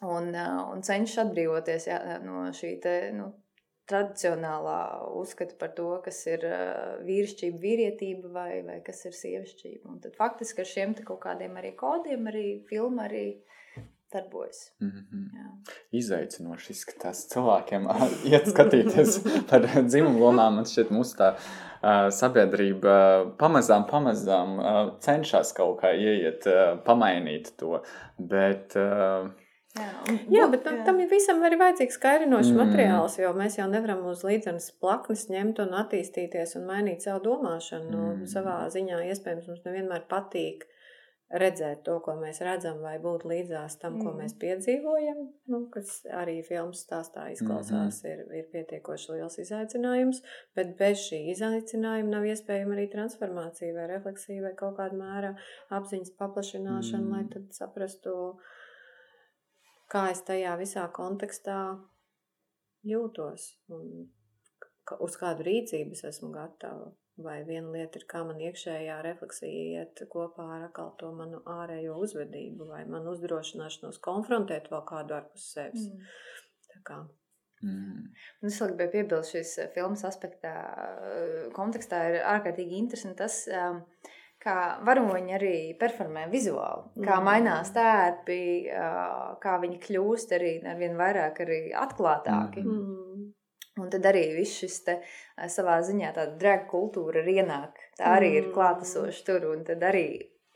[0.02, 3.30] Un, un cenšas atbrīvoties jā, no šī te, nu,
[3.91, 4.80] tradicionālā
[5.19, 6.45] uzskata par to, kas ir
[7.06, 9.84] vīrišķība, vīrietība vai, vai kas ir sievišķība.
[9.91, 13.26] Un tad faktiski ar šiem kaut kādiem arī kodiem arī filma arī
[14.13, 14.71] darbojas.
[14.82, 15.74] Mm -hmm.
[15.91, 17.88] Izaicinoši izskatās cilvēkiem,
[18.32, 19.19] iet skatīties
[19.50, 20.56] par dzimumu lomām.
[20.56, 22.97] Man šķiet, mūsu tā uh, sabiedrība
[23.38, 27.82] pamazām, pamazām uh, cenšas kaut kā ieiet, uh, pamainīt to.
[28.17, 29.32] Bet, uh,
[29.71, 32.58] Jā, un, jā, bet tam, tam visam ir vajadzīgs skaidrinošs mm.
[32.60, 37.88] materiāls, jo mēs jau nevaram uz līdzenas plaknes ņemt un attīstīties un mainīt savu domāšanu.
[37.88, 38.26] Nu, mm.
[38.34, 40.67] Savā ziņā iespējams mums nevienmēr patīk
[41.31, 44.05] redzēt to, ko mēs redzam, vai būt līdzās tam, mm.
[44.05, 45.21] ko mēs piedzīvojam,
[45.53, 48.11] nu, kas arī filmas stāstā izklausās, mm -hmm.
[48.11, 50.21] ir, ir pietiekoši liels izaicinājums,
[50.55, 55.35] bet bez šī izaicinājuma nav iespējama arī transformācija vai refleksija vai kaut kāda mēra
[55.69, 57.11] apziņas paplašināšana, mm.
[57.11, 58.15] lai tad saprastu,
[59.91, 61.61] kā es tajā visā kontekstā
[62.83, 64.09] jūtos un
[64.99, 66.91] uz kādu rīcību es esmu gatava.
[67.19, 71.97] Vai viena lieta ir, kā man iekšējā refleksija iet kopā ar atkal to manu ārējo
[72.06, 75.89] uzvedību, vai man uzdrošināšanos konfrontēt vēl kādu ārpus sevis.
[75.91, 76.08] Mm.
[76.71, 77.02] Tā kā.
[77.62, 78.08] Mm.
[78.47, 80.56] Es vēl gribēju piebilst šīs eh, filmas aspektā,
[81.12, 83.84] eh, kontekstā ir ārkārtīgi interesanti tas, um,
[84.41, 84.56] kā
[84.88, 88.39] varoņi arī performē vizuāli, kā mainās tērpi,
[89.43, 92.63] kā viņi kļūst arī ar vien vairāk arī atklātāki.
[92.65, 93.28] Mm.
[93.79, 94.97] Un tad arī viss šis te,
[95.47, 97.79] savā ziņā tāda drag kultūra ir ienāk.
[97.97, 99.47] Tā arī ir klātesoša tur.
[99.53, 100.05] Un tad arī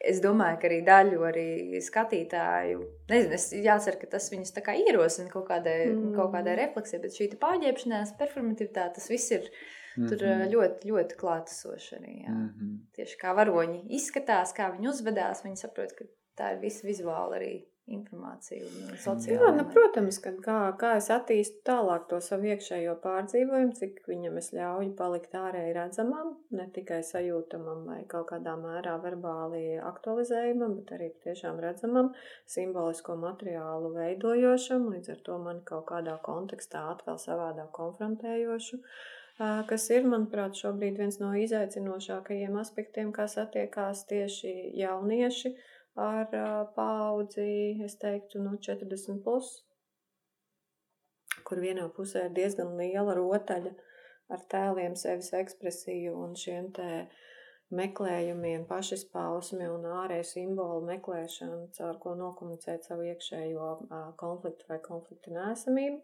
[0.05, 4.75] es domāju, ka arī daļu arī skatītāju, nezinu, es jācer, ka tas viņus tā kā
[4.77, 6.11] ierosina kaut kādai, mm.
[6.17, 9.49] kaut kādai refleksijai, bet šī pārģērbšanās, performativitāte, tas viss ir
[9.95, 10.09] Mm -hmm.
[10.09, 12.13] Tur ļoti, ļoti klātesoši arī.
[12.23, 12.31] Jā.
[12.31, 12.79] Mm -hmm.
[12.95, 16.05] Tieši kā varoņi izskatās, kā viņi uzvedās, viņi saprot, ka
[16.37, 17.63] tā ir visa vizuāla arī
[19.03, 19.51] sociāla.
[19.51, 24.39] Jā, nu, protams, ka kā, kā es attīstu tālāk to savu iekšējo pārdzīvojumu, cik viņam
[24.41, 30.95] es ļauju palikt ārēji redzamam, ne tikai sajūtamam vai kaut kādā mērā verbāli aktualizējumam, bet
[30.97, 32.13] arī tiešām redzamam,
[32.49, 38.81] simbolisko materiālu veidojošam, līdz ar to man kaut kādā kontekstā atkal savādāk konfrontējošu.
[38.81, 45.51] Uh, kas ir, manuprāt, šobrīd viens no izaicinošākajiem aspektiem, kā satiekās tieši jaunieši
[45.95, 46.31] ar
[46.75, 49.51] paudzi, es teiktu, no 40 plus,
[51.47, 53.73] kur vienā pusē ir diezgan liela rotaļa
[54.35, 56.89] ar tēliem, sevis ekspresiju un šiem te
[57.75, 63.69] meklējumiem, pašizpausmi un ārēju simbolu meklēšanu, caur ko nokomunicēt savu iekšējo
[64.21, 66.01] konfliktu vai konfliktu nesamību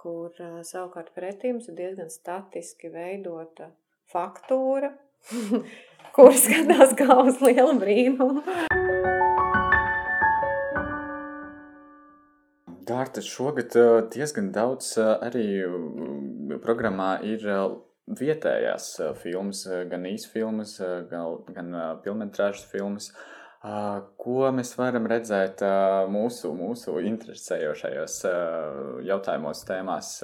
[0.00, 0.32] kur
[0.66, 3.70] savukārt pretī mums ir diezgan statiski veidota
[4.12, 4.92] faktūra,
[6.16, 8.42] kur skatās kā uz lielu brīnumu.
[12.90, 13.76] Dārta, šogad
[14.10, 15.62] diezgan daudz arī
[16.64, 17.44] programmā ir
[18.18, 18.88] vietējās
[19.22, 20.78] filmas, gan īsfilmas,
[21.10, 23.12] gan, gan pilnmetrāžas filmas.
[23.60, 25.62] Ko mēs varam redzēt
[26.10, 28.16] mūsu, mūsu interesējošajos
[29.06, 30.14] jautājumos, tēmās?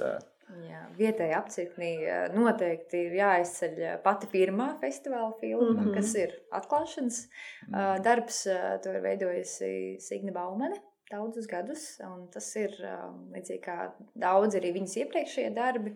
[0.47, 1.89] Jā, vietēji apcirknī
[2.31, 5.95] noteikti ir jāizceļ pati pirmā festivāla filma, mm -hmm.
[5.97, 8.03] kas ir atklāšanas mm -hmm.
[8.03, 8.43] darbs.
[8.83, 10.79] To ir veidojusi Signe Baumane
[11.11, 12.71] daudzus gadus, un tas ir
[13.35, 15.95] līdzīgi kā daudz arī viņas iepriekšējie darbi.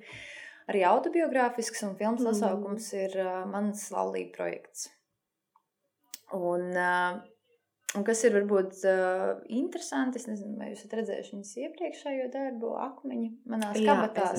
[0.68, 2.32] Arī autobiogrāfisks un filmas mm -hmm.
[2.32, 3.12] nosaukums ir
[3.46, 4.90] mans laulība projekts.
[6.32, 7.20] Un, uh,
[7.98, 12.70] Un kas ir varbūt uh, interesanti, es nezinu, vai jūs esat redzējuši viņas iepriekšējo darbu,
[12.80, 14.30] akmeņi manā skatā.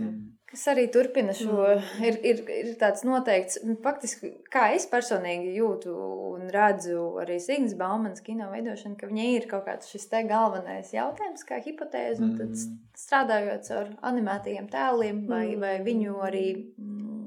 [0.00, 0.14] Mm.
[0.48, 2.06] Kas arī turpina šo, mm.
[2.08, 8.24] ir, ir, ir tāds noteikts, faktiski, kā es personīgi jūtu un redzu arī Signas Baumanas
[8.24, 12.54] kino veidošanu, ka viņai ir kaut kāds šis te galvenais jautājums, kā hipotēze, un tad
[12.56, 12.78] mm.
[13.02, 15.60] strādājot ar animētajiem tēliem vai, mm.
[15.66, 17.20] vai viņu arī mm,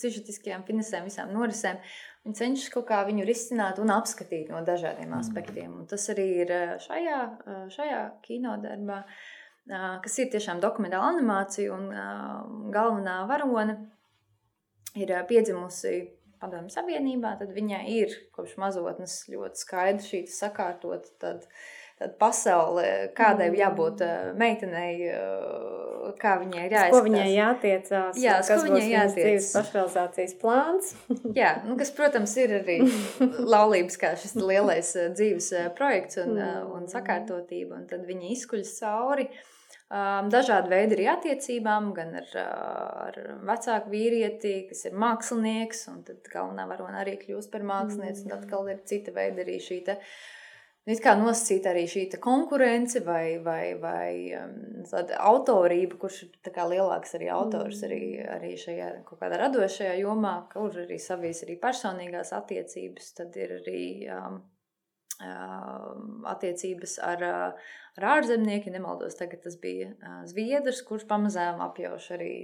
[0.00, 1.80] sižetiskajām finesēm, visām norisēm,
[2.22, 5.18] Viņi cenšas kaut kā viņu risināt un apskatīt no dažādiem mm.
[5.18, 5.72] aspektiem.
[5.80, 6.52] Un tas arī ir
[6.84, 7.20] šajā,
[7.74, 9.00] šajā kinodarbā,
[10.04, 11.74] kas ir tiešām dokumentāla animācija.
[11.74, 13.78] Un galvenā varone
[14.94, 15.96] ir piedzimusi
[16.42, 21.10] Padomju Savienībā, tad viņai ir kopš mazotnes ļoti skaidri šī sakārtot.
[22.02, 22.84] Tad, pasaule,
[23.14, 23.56] kādai mm.
[23.60, 26.96] jābūt uh, meitenei, uh, kā viņai ir jāizskatās.
[26.96, 29.14] Ko viņai jātiecās, jā, kas viņai jātiecās.
[29.14, 30.90] dzīves pašrealizācijas plāns.
[31.40, 32.80] jā, nu, kas, protams, ir arī
[33.54, 36.74] laulības kā šis lielais uh, dzīves projekts un, mm.
[36.74, 39.30] un sakārtotība, un tad viņi izkuļas cauri.
[39.92, 42.36] Um, dažādi veidi arī attiecībām, gan ar,
[43.06, 48.30] ar vecāku vīrieti, kas ir mākslinieks, un tad galvenā varona arī kļūst par mākslinieci, mm.
[48.30, 50.40] un atkal ir cita veida arī šī te, uh,
[50.90, 54.82] It kā nosacīta arī šī konkurence vai, vai, vai um,
[55.30, 58.32] autorība, kurš ir lielāks arī autors arī, mm.
[58.34, 63.84] arī šajā kaut kādā radošajā jomā, kur arī savīs arī personīgās attiecības, tad ir arī
[64.10, 64.42] um,
[65.22, 72.34] um, attiecības ar, ar ārzemnieku, nemaldos, tagad tas bija uh, Zviedrs, kurš pamazām apjauš arī,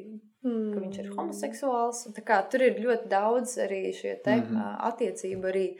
[0.46, 0.66] mm.
[0.76, 1.16] ka viņš ir mm.
[1.18, 2.06] homoseksuāls.
[2.14, 4.76] Tā kā tur ir ļoti daudz arī šie te mm -hmm.
[4.92, 5.70] attiecību arī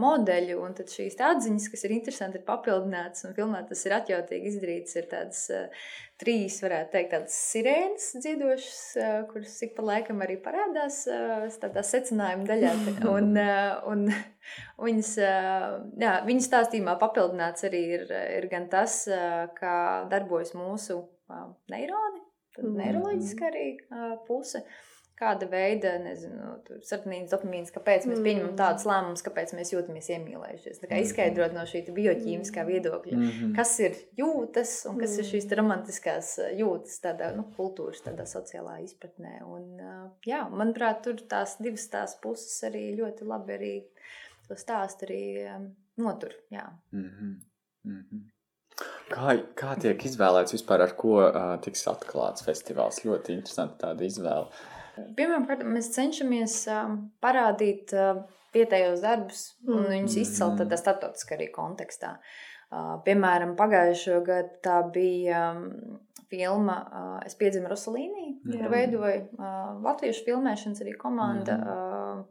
[0.00, 4.50] modeļu, un tad šīs atziņas, kas ir interesanti, ir papildinātas un filmā tas ir atjautīgi
[4.50, 4.96] izdarīts.
[4.98, 5.42] Ir tādas
[6.20, 8.80] trīs, varētu teikt, tādas sirēnas dziedošas,
[9.32, 11.02] kuras ik pa laikam arī parādās
[11.62, 12.72] tādā secinājuma daļā.
[13.16, 13.36] Un,
[13.90, 14.02] un
[14.82, 18.04] viņas, jā, viņas stāstījumā papildināts arī ir,
[18.38, 19.04] ir gan tas,
[19.56, 19.76] kā
[20.10, 21.00] darbojas mūsu
[21.72, 22.22] neironi,
[22.56, 22.76] tad mm.
[22.82, 23.66] neiroloģiski arī
[24.28, 24.62] puse.
[24.62, 24.85] Uh,
[25.16, 26.50] kāda veida, nezinu,
[26.84, 28.58] sarkanīnas dopamīns, kāpēc mēs pieņemam mm.
[28.58, 30.80] tādus lēmumus, kāpēc mēs jūtamies iemīlējušies.
[30.82, 31.06] Tā kā mm-hmm.
[31.08, 32.70] izskaidrot no šī bioķīmiskā mm.
[32.72, 33.54] viedokļa, mm -hmm.
[33.56, 35.22] kas ir jūtas un kas mm.
[35.22, 39.40] ir šīs romantiskās jūtas tādā nu, kultūras, tādā sociālā izpratnē.
[39.48, 39.82] Un,
[40.28, 43.74] jā, manuprāt, tur tās divas tās puses arī ļoti labi arī
[44.46, 45.24] to stāstu arī
[45.96, 46.36] notur.
[46.52, 46.68] Jā.
[46.92, 47.36] Mm -hmm.
[47.84, 48.24] Mm -hmm.
[49.08, 53.04] Kā, kā tiek izvēlēts vispār, ar ko uh, tiks atklāts festivāls?
[53.04, 54.48] Ļoti interesanti tāda izvēle.
[55.16, 56.56] Pirmkārt, mēs cenšamies
[57.22, 57.92] parādīt
[58.56, 59.88] vietējos darbus un Mm.
[59.92, 62.16] viņus izcelt tādā starptautiskā arī kontekstā.
[63.04, 65.42] Piemēram, pagājušo gadu tā bija
[66.30, 68.58] filma Es piedzimu Rosalīnī, Jā.
[68.58, 69.20] kur veidoja
[69.84, 71.56] latviešu filmēšanas arī komanda.
[71.58, 72.24] Mhm.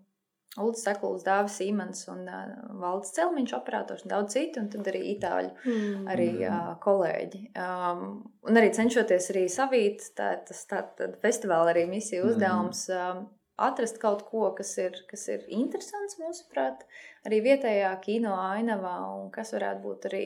[0.58, 5.02] Ulrichs Sekls, Dāvis Imants un uh, Valdis Celmiņš operators un daudz citu, un tad arī
[5.18, 6.06] itāļu Mm.
[6.08, 6.44] arī Mhm.
[6.48, 7.42] uh, kolēģi.
[7.60, 12.30] Um, un arī cenšoties arī savīt, tā, tas tā, tā festivāla arī misija Mhm.
[12.32, 16.82] uzdevums um, atrast kaut ko, kas ir, kas ir interesants mūsuprāt,
[17.26, 20.26] arī vietējā kino ainavā, un kas varētu būt arī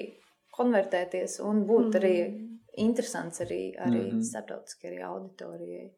[0.58, 2.16] konvertēties un būt arī
[2.78, 4.22] interesants arī, arī Mhm.
[4.22, 5.92] starptautiski arī auditorijai.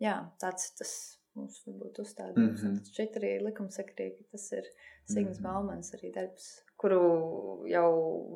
[0.00, 2.62] Jā, tāds ir tas mums varbūt uzstādījums.
[2.62, 2.94] Mm -hmm.
[2.96, 4.66] Šeit arī likumsakrīgi, tas ir
[5.08, 5.44] Sigmas Mhm.
[5.46, 6.46] Baumans arī darbs,
[6.76, 6.98] kuru
[7.66, 7.88] jau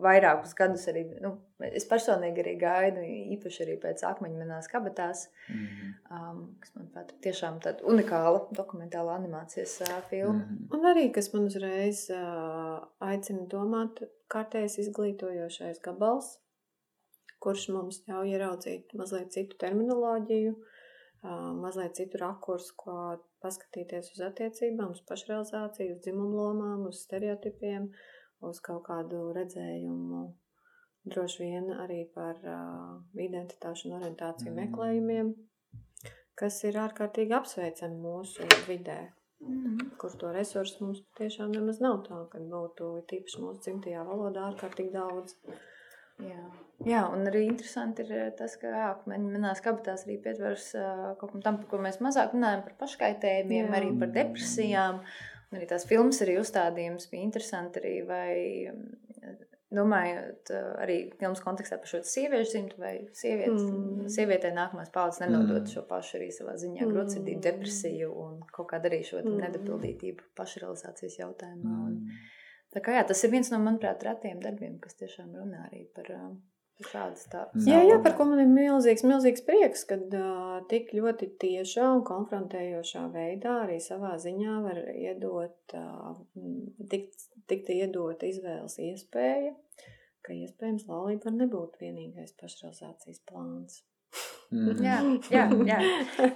[0.02, 3.02] vairākus gadus arī, nu, es personīgi arī gaidu,
[3.36, 5.92] īpaši arī pēc akmeņmenās kabatās, Mhm.
[6.10, 10.46] um, kas, manuprāt, ir tiešām tāda unikāla dokumentāla animācijas uh, filma.
[10.46, 10.68] Mhm.
[10.72, 16.38] Un arī, kas man uzreiz uh, aicina domāt, kārtējs izglītojošais gabals,
[17.38, 20.81] kurš mums ļauj ieraudzīt mazliet citu terminoloģiju, uh,
[21.22, 22.96] mazliet citu rakursu, kā
[23.44, 27.88] paskatīties uz attiecībām, uz pašrealizāciju, uz dzimumu lomām, uz stereotipiem,
[28.42, 30.24] uz kaut kādu redzējumu.
[31.04, 34.58] Droši vien arī par uh, identitāšu un orientāciju Mm.
[34.60, 35.32] meklējumiem,
[36.38, 39.00] kas ir ārkārtīgi apsveicami mūsu vidē
[39.42, 39.78] Mm.
[39.98, 44.92] kur to resursu mums patiešām nemaz nav tā, ka būtu tīpaši mūsu dzimtajā valodā ārkārtīgi
[44.94, 45.34] daudz.
[46.20, 46.42] Jā.
[46.86, 51.32] jā, un arī interesanti ir eh, tas, ka man, manās kabatās arī pietvers uh, kaut
[51.32, 53.76] kam tam, par ko mēs mazāk runājam, par paškaitējumiem, Jā.
[53.80, 55.00] arī par depresijām.
[55.52, 58.34] Un arī tās filmas arī uzstādījums bija interesanti arī, vai
[58.72, 59.40] mm,
[59.72, 60.50] domājot
[60.84, 64.02] arī filmas kontekstā par šo sieviešu dzimtu vai sievietes, Mm.
[64.02, 64.08] mm.
[64.12, 65.72] sievietē nākamās paudzes nenodot Mm.
[65.74, 66.92] šo pašu arī savā ziņā Mm.
[66.92, 69.28] grotsirdību, depresiju un kaut kādu arī šo Mm.
[69.32, 69.40] mm.
[69.46, 71.72] nedapildītību pašrealizācijas jautājumā.
[71.86, 72.08] Un, Mhm.
[72.74, 76.08] Tā kā jā, tas ir viens no, manuprāt, retiem darbiem, kas tiešām runā arī par,
[76.16, 76.32] uh,
[76.86, 77.62] šādu stāstu.
[77.68, 82.02] Jā, jā, par ko man ir milzīgs, milzīgs prieks, kad uh, tik ļoti tiešā un
[82.08, 86.16] konfrontējošā veidā arī savā ziņā var iedot, uh,
[86.92, 89.54] tikt, tikt iedot izvēles iespēja,
[90.22, 93.82] ka iespējams laulība var nebūt vienīgais pašrealizācijas plāns.
[94.52, 94.82] Mhm.
[94.86, 94.96] Jā,
[95.32, 95.76] jā, jā.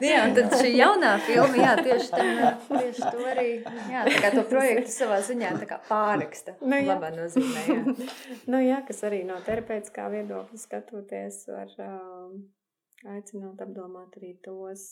[0.01, 3.49] jā, un tad šī jaunā filma, jā, tieši, tam, tieši to arī,
[3.93, 6.95] jā, tā kā to projektu savā ziņā tā kā pāraksta, Nu, jā.
[6.95, 8.09] labā nozīmē, jā.
[8.53, 12.39] nu, jā, kas arī no terapeitiskā viedokļa skatoties, var um,
[13.17, 14.87] aicināt apdomāt arī tos.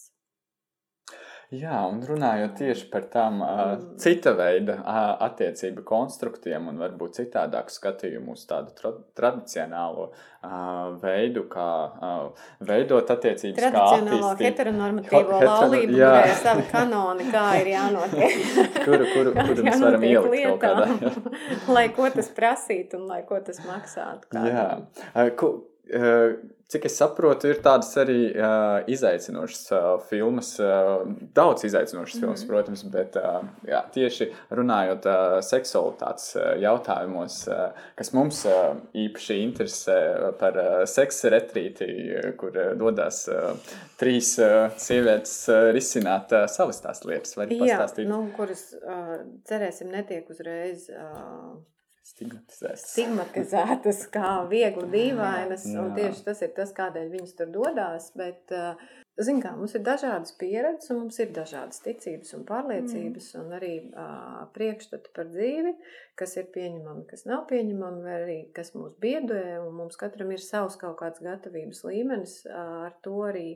[1.55, 7.71] Jā, un runājot tieši par tām uh, cita veida uh, attiecību konstruktiem un varbūt citādāku
[7.71, 8.91] skatījumu uz tādu tra
[9.21, 16.09] tradicionālo uh, veidu, kā uh, veidot attiecības, Tradicionālo heteronormatīvo Hetero- laulību, jā.
[16.17, 18.51] kurai ir savi kanoni, kā ir jānotiek.
[18.89, 20.89] kuru, kuru, kuru mēs varam ielikt kaut kādā.
[20.91, 21.39] lietām,
[21.77, 24.27] lai ko tas prasītu un lai ko tas maksātu.
[24.33, 24.51] kādam.
[24.51, 24.67] Jā,
[25.15, 25.53] Uh, ku,
[25.95, 26.35] uh,
[26.69, 31.05] cik es saprotu, ir tādas arī uh, izaicinošas uh, filmas, uh,
[31.37, 32.21] daudz izaicinošas mm -hmm.
[32.21, 32.49] filmas, Mhm.
[32.49, 39.35] protams, bet uh, jā, tieši runājot uh, seksualitātes uh, jautājumos, uh, kas mums uh, īpaši
[39.45, 41.85] interesē par uh, seksa retrīti,
[42.25, 43.57] uh, kur uh, dodas uh,
[43.99, 47.37] trīs uh, sievietes uh, risināt uh, savas tās lietas.
[47.37, 48.09] Vai Jā, pastāstīt?
[48.09, 51.57] nu, kuras uh, cerēsim netiek uzreiz uh,
[52.05, 52.83] Stigmatizētas.
[52.93, 55.63] stigmatizētas kā viegli dīvainas.
[55.73, 55.93] un Jā.
[55.97, 58.11] Tieši tas ir tas, kādēļ viņas tur dodas.
[58.19, 58.83] Bet, uh,
[59.25, 63.41] zin kā, mums ir dažādas pieredzes, un mums ir dažādas ticības un pārliecības, mm.
[63.41, 65.73] un arī uh, priekšstati par dzīvi,
[66.21, 69.41] kas ir pieņemami, kas nav pieņemami, vai arī kas mūs biedē.
[69.63, 73.49] un Mums katram ir savs kaut kāds gatavības līmenis, uh, ar to arī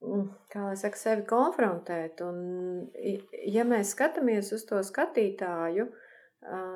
[0.00, 0.24] mm,
[0.56, 2.24] kā lai saka, sevi konfrontēt.
[2.24, 2.88] Un,
[3.52, 6.02] ja mēs skatāmies uz to skatītāju, ā,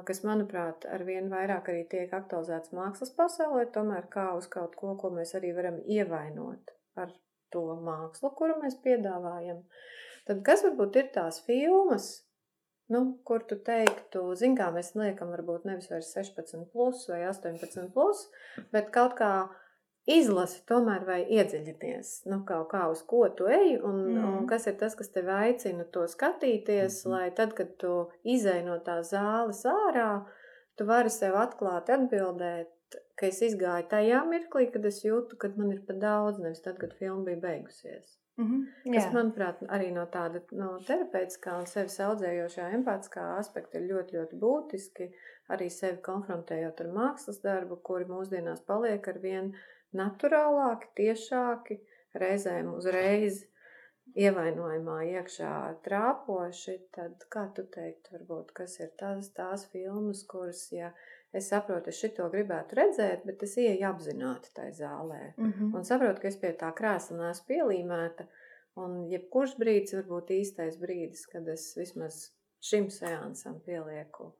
[0.06, 4.96] kas, manuprāt, ar vien vairāk arī tiek aktualizēts mākslas pasaulē, tomēr kā uz kaut ko,
[4.98, 7.12] ko mēs arī varam ievainot ar
[7.54, 9.62] to mākslu, kuru mēs piedāvājam,
[10.26, 12.10] tad kas varbūt ir tās filmas,
[12.90, 17.90] nu, kur tu teiktu, zin kā mēs liekam, varbūt nevis vairs 16 plus vai 18
[17.94, 18.26] plus,
[18.74, 19.32] bet kaut kā
[20.16, 24.18] izlasi tomēr vai iedziļinies, nu, kaut kā uz ko tu ej, un, mm.
[24.18, 24.36] Mm.
[24.40, 27.12] un kas ir tas, kas tev aicina to skatīties, Mhm.
[27.14, 27.94] lai tad, kad tu
[28.24, 30.24] izej no tās zāles ārā,
[30.76, 32.70] tu vari sev atklāti atbildēt,
[33.16, 36.78] ka es izgāju tajā mirklī, kad es jūtu, ka man ir par daudz, nevis tad,
[36.78, 38.16] kad filma bija beigusies.
[38.40, 38.60] Mhm.
[38.94, 39.12] Kas, Jā.
[39.12, 45.10] manuprāt, arī no tāda no terapeitiskā un sevis audzējošā empātiskā aspekta ir ļoti, ļoti būtiski.
[45.50, 49.52] Arī sevi konfrontējot ar mākslas darbu, kuri mūsdienās paliek ar vien
[49.96, 51.80] naturālāki, tiešāki,
[52.20, 53.44] reizēm uzreiz
[54.18, 55.52] ievainojumā iekšā
[55.84, 60.90] trāpoši, tad kā tu teiktu, varbūt, kas ir tās, tās filmas, kuras, ja
[61.36, 65.34] es saprotu, es šito gribētu redzēt, bet es ieeju apzināti tai zālē.
[65.36, 65.76] Mm -hmm.
[65.76, 68.26] Un saprotu, ka es pie tā krēsla neesmu pielīmēta,
[68.82, 74.32] un jebkurš brīdis var būt īstais brīdis, kad es vismaz šim seansam pielieku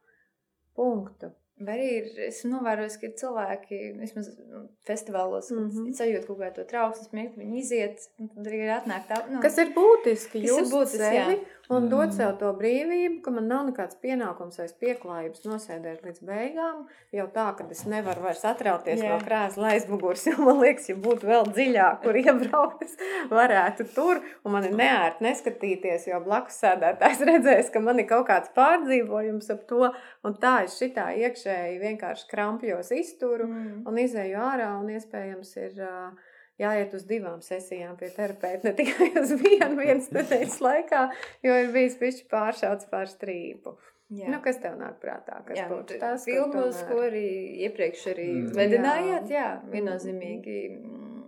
[0.75, 1.33] punktu.
[1.61, 5.91] Vai arī ir, esmu novērojis, ka ir cilvēki, vismaz nu, festivālos, mm -hmm.
[5.99, 9.19] sajūt kaut kādu trauksmu, smieklīgi, viņi iziet, un tad arī ir atnāk tā.
[9.29, 11.60] Nu, kas ir būtiski, just būtiski, sevi jā.
[11.71, 11.89] Un Mm.
[11.91, 16.81] dot sev to brīvību, ka man nav nekāds pienākums vai pieklājības nosēdēt līdz beigām,
[17.15, 19.13] jau tā, ka es nevaru vairs atrauties Jā.
[19.13, 22.97] no krēsla aizmugures, jo man liekas, ja būtu vēl dziļāk, kur iebraukt,
[23.31, 28.27] varētu tur, un man ir neērti neskatīties, jo blakus sēdētājs redzēs, ka man ir kaut
[28.27, 29.93] kāds pārdzīvojums ap to,
[30.27, 33.87] un tā es šitā iekšēji vienkārši krampjos izturu, Mm.
[33.87, 36.11] un izēju ārā, un iespējams ir ā,
[36.61, 41.05] jāiet uz divām sesijām pie terapeita, ne tikai uz vienu vienas nedēļas laikā,
[41.47, 43.77] jo ir bijis pišķi pāršauts pār strīpu.
[44.11, 44.27] Jā.
[44.33, 45.37] Nu, kas tev nāk prātā?
[45.47, 47.27] Kas Jā, nu, būtu ka filmos, tomēr- ko arī
[47.69, 48.49] iepriekš arī Mm.
[48.59, 49.61] vedinājāt, jā, Jā.
[49.71, 51.21] viennozīmīgi mm,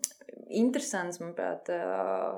[0.58, 1.70] interesants, manuprāt,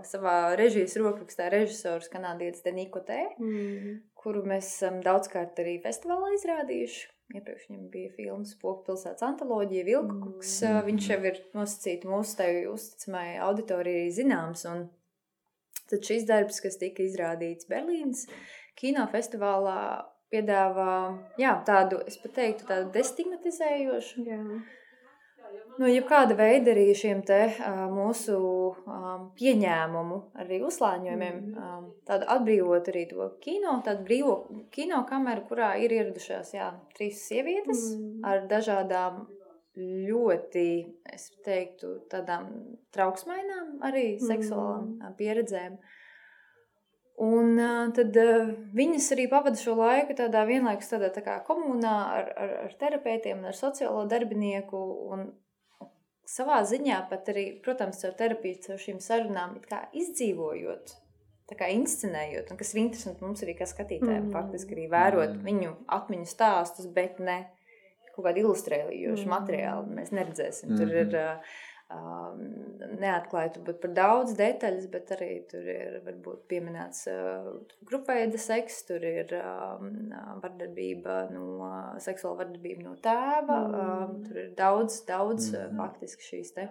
[0.07, 3.97] savā režijas rokrakstā režisors kanādietis Deniko Tē, Mm.
[4.15, 7.09] kuru mēs esam daudzkārt arī festivālā izrādījuši.
[7.33, 10.59] Iepriekš viņam bija filmas Poku pilsētas antoloģija, Vilkuks.
[10.67, 10.81] Mm.
[10.91, 14.67] Viņš jau ir nosacīts mūsu tai uzticamai auditorijai zināms.
[14.69, 14.85] Un
[15.91, 18.27] tad šis darbs, kas tika izrādīts Berlīnas
[18.81, 19.79] kinofestivālā,
[20.35, 20.95] piedāvā
[21.41, 24.41] jā, tādu, es pat teiktu, tādu destigmatizējošu Jā.
[25.79, 27.41] No jebkāda veida arī šiem te
[27.91, 28.35] mūsu
[28.87, 31.89] um, pieņēmumu, arī uzlāņojumiem, Mhm.
[32.07, 34.37] tādu atbrīvot arī to kino, tādu brīvo
[34.71, 38.21] kino kameru, kurā ir ieradušās jā, trīs sievietes Mm.
[38.25, 39.27] ar dažādām
[39.77, 42.47] ļoti, es teiktu, tādām
[42.95, 45.79] trauksmainām arī seksuālām ā, pieredzēm.
[47.19, 47.57] Un
[47.95, 48.15] tad
[48.75, 53.45] viņas arī pavada šo laiku tādā vienlaikus tādā tā kā komunā ar, ar, ar terapeitiem,
[53.45, 54.81] ar sociālo darbinieku.
[55.11, 55.33] Un
[56.27, 60.95] savā ziņā pat arī, protams, ar terapiju, ar šīm sarunām it kā izdzīvojot.
[61.51, 64.31] Tā kā inscenējot, un kas ir interesanti mums arī kā skatītājiem, Mm.
[64.31, 64.33] mm.
[64.33, 65.41] faktiski arī vērot Mm.
[65.41, 65.45] mm.
[65.45, 67.47] viņu atmiņu stāstus, bet ne
[68.15, 69.29] kaut kādu ilustrējošu Mm.
[69.29, 69.35] mm.
[69.37, 69.87] materiālu.
[69.95, 70.69] Mēs neredzēsim.
[70.71, 70.79] Mm -hmm.
[70.79, 71.15] Tur ir Mhm.
[71.15, 71.45] uh,
[71.93, 77.51] neatklāti varbūt par daudz detaļas, bet arī tur ir varbūt pieminēts uh,
[77.87, 79.83] grupveida seks, tur ir uh,
[80.43, 83.59] vardarbība no uh, seksuāla vardarbība no tēva.
[83.69, 84.17] Mm.
[84.27, 85.77] Tur ir daudz, daudz mm.
[85.81, 86.69] Faktiski šīs te.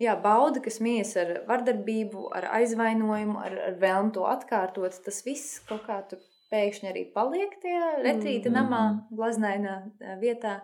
[0.00, 5.58] Jā, bauda, kas mijas ar vardarbību, ar aizvainojumu, ar, ar vēlmu to atkārtot, tas viss
[5.68, 8.56] kaut kā tur pēkšņi arī paliek tajā retrīta Mhm.
[8.56, 9.76] namā, glaznainā
[10.22, 10.62] vietā.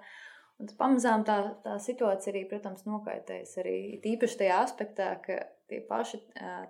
[0.58, 5.36] Un pamazām tā, tā situācija arī, protams, nokaitēs arī tīpaši tajā aspektā, ka
[5.68, 6.22] tie paši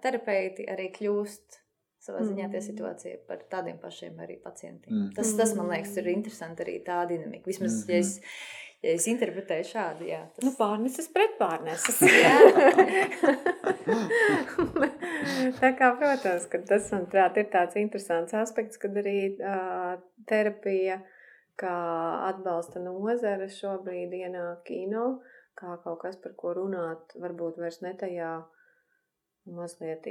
[0.02, 1.60] terapeiti arī kļūst
[2.06, 2.66] savā ziņā tie Mm.
[2.66, 4.92] situācija par tādiem pašiem arī pacientiem.
[4.94, 5.14] Mm.
[5.14, 7.46] Tas, tas, man liekas, ir interesanti arī tā dinamika.
[7.46, 7.90] Vismaz, Mhm.
[7.92, 8.20] ja es,
[8.82, 10.20] ja es interpretēju šādi, jā.
[10.34, 11.98] Tas, Nu, pārneses pret pārneses.
[15.60, 19.96] Tā kā, protams, ka tas, manuprāt, ir tāds interesants aspekts, kad arī uh,
[20.28, 21.00] terapija,
[21.60, 21.76] kā
[22.28, 25.06] atbalsta nozare šobrīd ienāk kino,
[25.56, 28.34] kā kaut kas, par ko runāt, varbūt vairs ne tajā
[29.46, 30.06] mazliet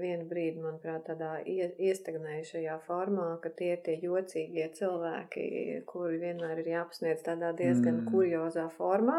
[0.00, 5.44] vienu brīdi, manuprāt, tādā ie- iestagnējušajā formā, ka tie ir tie jocīgie cilvēki,
[5.90, 8.06] kuri vienmēr ir jāpasniedz tādā diezgan Mm.
[8.06, 8.10] mm.
[8.14, 9.18] kuriozā formā.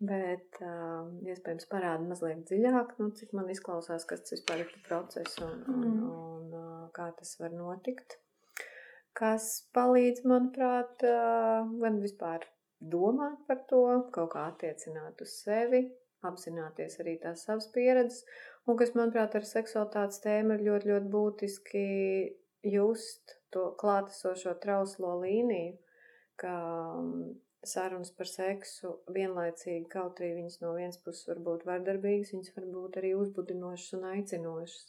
[0.00, 4.84] Bet uh, iespējams parāda mazliet dziļāk, nu, cik man izklausās, kas tas vispār ir par
[4.88, 6.04] procesu un, un, Mm.
[6.10, 8.16] un uh, kā tas var notikt.
[9.20, 12.46] Kas palīdz, manuprāt, gan vispār
[12.80, 13.82] domāt par to,
[14.14, 15.82] kaut kā attiecināt uz sevi,
[16.24, 18.24] apzināties arī tās savas pieredzes,
[18.64, 21.84] un kas, manuprāt, ar seksualitātes tēmu ir ļoti, ļoti būtiski
[22.72, 25.76] just to klātesošo trauslo līniju,
[26.40, 26.56] ka
[27.66, 32.68] sarunas par seksu vienlaicīgi, kaut arī viņas no vienas puses var būt vardarbīgas, viņas var
[32.74, 34.86] būt arī uzbudinošas un aicinošas.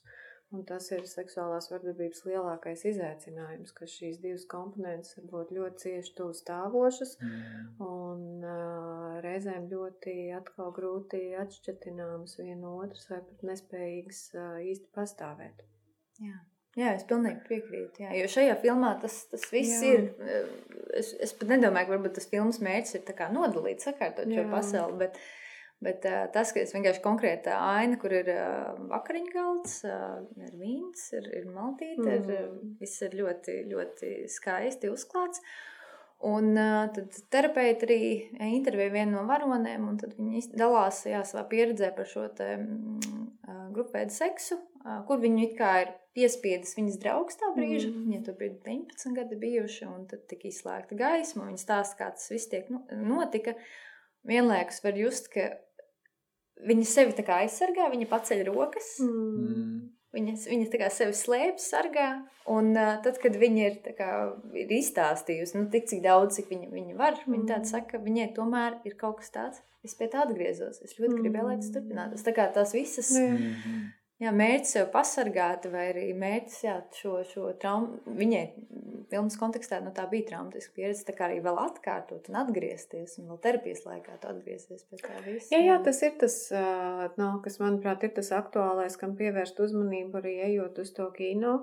[0.51, 6.15] Un tas ir seksuālās vardarbības lielākais izaicinājums, ka šīs divas komponentes var būt ļoti cieši
[6.17, 7.69] tuvu stāvošas Mm.
[7.85, 14.91] un uh, reizēm ļoti atkal grūti atšķirtināmas viena no otras vai pat nespējīgas uh, īsti
[14.95, 15.63] pastāvēt.
[16.19, 16.39] Jā.
[16.79, 18.03] Jā, es pilnīgi piekrītu.
[18.05, 18.11] Jā.
[18.15, 19.89] Jo šajā filmā tas, tas viss Jā.
[19.91, 20.05] ir.
[20.95, 24.39] Es, es pat nedomāju, ka varbūt tas filmas mērķis ir tā kā nodalīt, sakārtot šo
[24.39, 24.47] Jā.
[24.53, 24.99] pasauli.
[25.01, 25.19] Bet,
[25.83, 28.45] bet ā, tas, ka es vienkārši konkrētā aina, kur ir ā,
[28.91, 29.97] vakariņu galds, ā,
[30.45, 32.15] ir vīns, ir, ir maltīte, mm.
[32.15, 32.73] ir, Mm.
[32.81, 35.43] viss ir ļoti, ļoti skaisti uzklāts.
[36.21, 38.01] Un uh, tad terapeiti arī
[38.53, 43.23] intervēja vienu no varonēm, un tad viņi dalās jā, savā pieredzē par šo te, mm,
[43.47, 47.89] uh, grupēdu seksu, uh, kur viņu it kā ir piespiedis viņas draugs tā brīža.
[47.89, 48.03] Mm.
[48.05, 51.47] Viņa tur bija 19 gadi bijuši, un tad tika izslēgta gaisma.
[51.49, 53.55] Viņa stāsta, kā tas viss tiek nu, notika.
[54.27, 55.49] Vienlaikus var just, ka
[56.67, 58.93] viņa sevi tā kā aizsargā, viņa paceļ rokas.
[59.05, 59.89] Mm.
[60.11, 62.07] Viņas, viņas tā kā sevi slēpj, sargā.
[62.51, 64.09] Un uh, tad, kad viņa ir, kā,
[64.59, 67.31] ir izstāstījusi, nu, tik cik daudz, cik viņa, viņa var, mm.
[67.37, 69.63] viņa tāda saka, ka viņai tomēr ir kaut kas tāds.
[69.87, 70.81] Es pie tā atgriezos.
[70.83, 71.23] Es ļoti mm.
[71.23, 72.27] gribēju, lai tas turpinātos.
[72.27, 73.15] Tā kā tās visas.
[73.15, 73.89] Mm
[74.21, 77.99] jā, mērķis sev pasargāt, vai arī mērķis jā, šo, šo traumu.
[78.05, 78.43] Viņai
[79.11, 83.31] filmas kontekstā nu, tā bija traumatiska pieredze, tā kā arī vēl atkārtot un atgriezties, un
[83.31, 85.51] vēl terapijas laikā atgriezties pie tā visa.
[85.53, 86.37] Jā, jā, tas ir tas,
[87.19, 91.57] no, kas, manuprāt, ir tas aktuālais, kam pievērst uzmanību arī ejot uz to kino.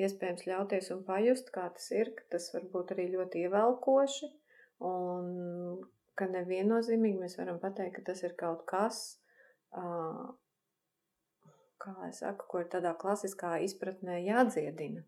[0.00, 4.28] Iespējams, ļauties un pajust, kā tas ir, ka tas var būt arī ļoti ievelkoši,
[4.88, 5.26] un
[6.16, 9.02] ka neviennozīmīgi mēs varam pateikt, ka tas ir kaut kas,
[11.82, 15.02] kā lai saka, ko ir tādā klasiskā izpratnē jādziedina.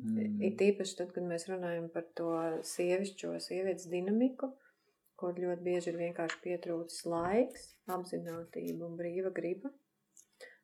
[0.00, 0.40] Mm.
[0.46, 2.30] Ir tīpaši tad, kad mēs runājam par to
[2.64, 4.48] sievišķo, sievietes dinamiku,
[5.20, 9.70] kur ļoti bieži ir vienkārši pietrūcis laiks, apzinātība un brīva griba,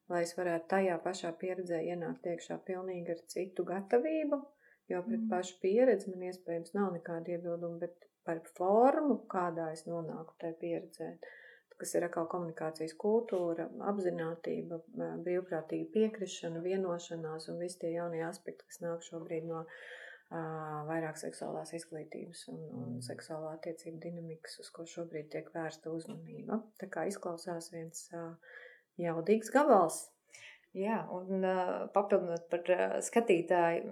[0.09, 4.41] lai es varētu tajā pašā pieredzē ienākt iekšā pilnīgi ar citu gatavību,
[4.89, 5.28] jo pret mm.
[5.34, 11.12] pašu pieredzi man iespējams nav nekāda iebilduma, bet par formu, kādā es nonāku tajā pieredzē,
[11.78, 14.80] kas ir atkal komunikācijas kultūra, apziņotība,
[15.24, 19.64] brīvprātīga piekrišana, vienošanās un visi tie jaunie aspekti, kas nāk šobrīd no
[20.28, 23.00] vairāk seksuālās izglītības un, un mm.
[23.06, 26.60] seksuālā attiecību dinamikas, uz ko šobrīd tiek vērsta uzmanība.
[26.82, 28.04] Tā kā izklausās viens
[29.00, 30.02] jaudīgs gabals.
[30.76, 33.88] Jā, un uh, papildinot par uh, skatītāju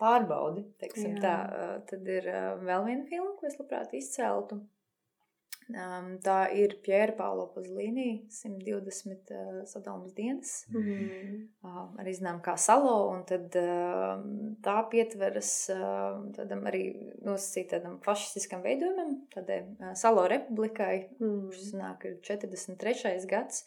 [0.00, 1.22] pārbaudi, teiksim, Jā.
[1.22, 4.58] tā, uh, tad ir uh, vēl viena filma, ko es labprāt izceltu.
[5.70, 10.66] Um, tā ir Pjēra Pālo Pazlīnī, 120 uh, sadalmas dienas.
[10.70, 11.36] Mm -hmm.
[11.62, 14.22] uh, arī zinām, kā salo, un tad uh,
[14.62, 16.82] tā pietveras uh, tādam arī
[17.22, 21.48] nosacītādam fašistiskam veidojumam, tādai uh, salo republikai, mm -hmm.
[21.50, 23.26] kurš ir 43.
[23.26, 23.64] gads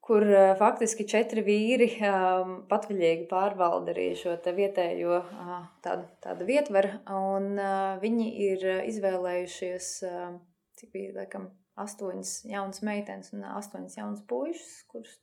[0.00, 6.88] kur uh, faktiski četri vīri um, patvaļīgi pārvalda arī šo vietējo uh, tādu, tādu vietvaru,
[7.08, 10.34] un uh, viņi ir izvēlējušies uh,
[10.80, 11.48] cik bija laikam,
[11.80, 15.14] astoņas jaunas meitenes un astoņas jaunas puikas, kurus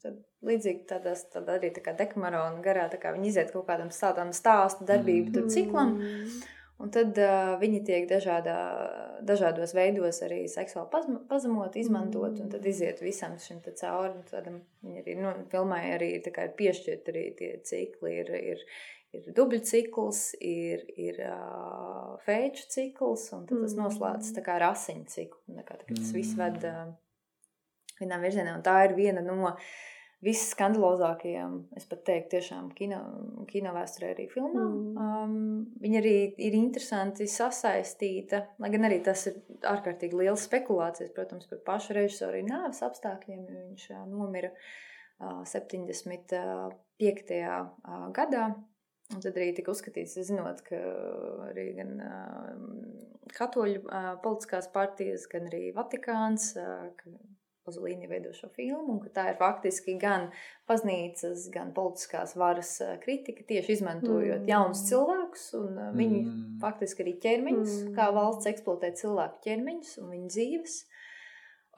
[0.48, 4.34] līdzīgi tādās, tad arī tā kā dekamarona garā, tā kā viņi iziet kaut kādam tādam
[4.36, 5.96] stāstu darbību tur ciklam.
[6.82, 8.56] Un tad uh, viņi tiek dažādā,
[9.28, 14.24] dažādos veidos arī seksuāli pazem, pazemot, izmantot, un tad iziet visam šim cauri.
[14.32, 18.66] Tādam, viņi arī nu, filmai arī ir piešķirt arī tie cikli, ir, ir,
[19.18, 25.08] ir dubļu cikls, ir, ir uh, fēču cikls, un tas noslēdzas tā kā ar asiņu
[25.12, 25.62] ciklu.
[25.68, 26.92] Kā, tā, tas viss ved uh,
[28.02, 29.54] vienā virzienā, un tā ir viena no
[30.22, 33.00] visskandalozākajām, es pat teiktu, tiešām kino,
[33.50, 34.68] kino vēsturē arī filmā.
[34.68, 35.00] Mm.
[35.02, 35.32] Um,
[35.82, 36.14] viņa arī
[36.46, 39.40] ir interesanti sasaistīta, lai gan arī tas ir
[39.72, 45.42] ārkārtīgi liels spekulācijas, protams, par pašu režisoru arī nāves apstākļiem, jo viņš uh, nomira uh,
[45.50, 46.38] 75.
[47.02, 48.52] Uh, gadā.
[49.12, 50.80] Un tad arī tika uzskatīts, zinot, ka
[51.50, 56.88] arī gan uh, katoļu uh, politiskās partijas, gan arī Vatikāns, uh,
[57.62, 60.32] Pazolīni veido šo filmu, un ka tā ir faktiski gan
[60.70, 62.72] baznīcas, gan politiskās varas
[63.04, 64.48] kritika, tieši izmantojot mm.
[64.50, 66.40] jaunus cilvēkus un viņu mm.
[66.64, 67.92] faktiski arī ķermeņus, mm.
[68.00, 70.80] kā valsts eksploatē cilvēku ķermeņus un viņu dzīves.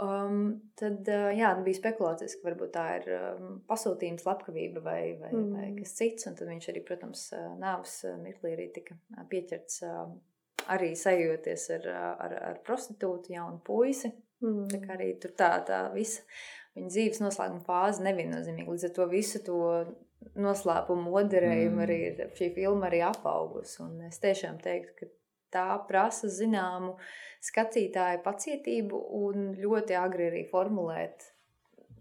[0.01, 0.37] Um,
[0.79, 5.31] tad uh, jā, nu bija spekulācijas, ka varbūt tā ir um, pasūtījuma slepkavība vai, vai,
[5.31, 5.51] mm.
[5.53, 6.27] vai kas cits.
[6.29, 7.27] Un tad viņš arī, protams,
[7.61, 8.97] nāves mirklī arī tika
[9.29, 10.07] pieķerts uh,
[10.73, 11.87] arī sajoties ar,
[12.25, 14.11] ar, ar prostitūtu, jaunu puisi.
[14.43, 14.67] Mm.
[14.71, 16.25] Tā kā arī tur tā, tā visa
[16.77, 18.71] viņa dzīves noslēguma fāze neviennozīmīga.
[18.71, 19.59] Līdz ar to visu to
[20.39, 21.83] noslēpumu moderējumu mm.
[21.85, 23.77] arī šī filma arī apaugusi.
[23.85, 25.11] Un es tiešām teiktu, ka
[25.53, 26.95] tā prasa zināmu
[27.43, 31.33] skatītāju pacietību un ļoti agri arī formulēt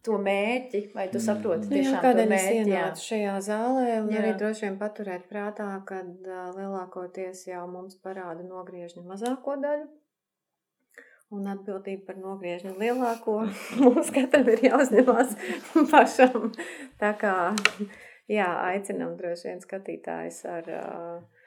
[0.03, 1.73] to mērķi, vai tu saproti mm.
[1.73, 2.71] tiešām jā, kādēļ to mērķi.
[2.73, 4.23] Jā, šajā zālē un jā.
[4.23, 9.87] arī droši vien paturēt prātā, ka uh, lielākoties jau mums parāda nogriežņu mazāko daļu.
[11.33, 13.39] Un atbildība par nogriežņu lielāko
[13.85, 15.37] mums katram ir jāuzņemās
[15.95, 16.51] pašam.
[17.01, 17.37] Tā kā,
[18.31, 21.42] jā, aicinam droši vien skatītājs ar uh,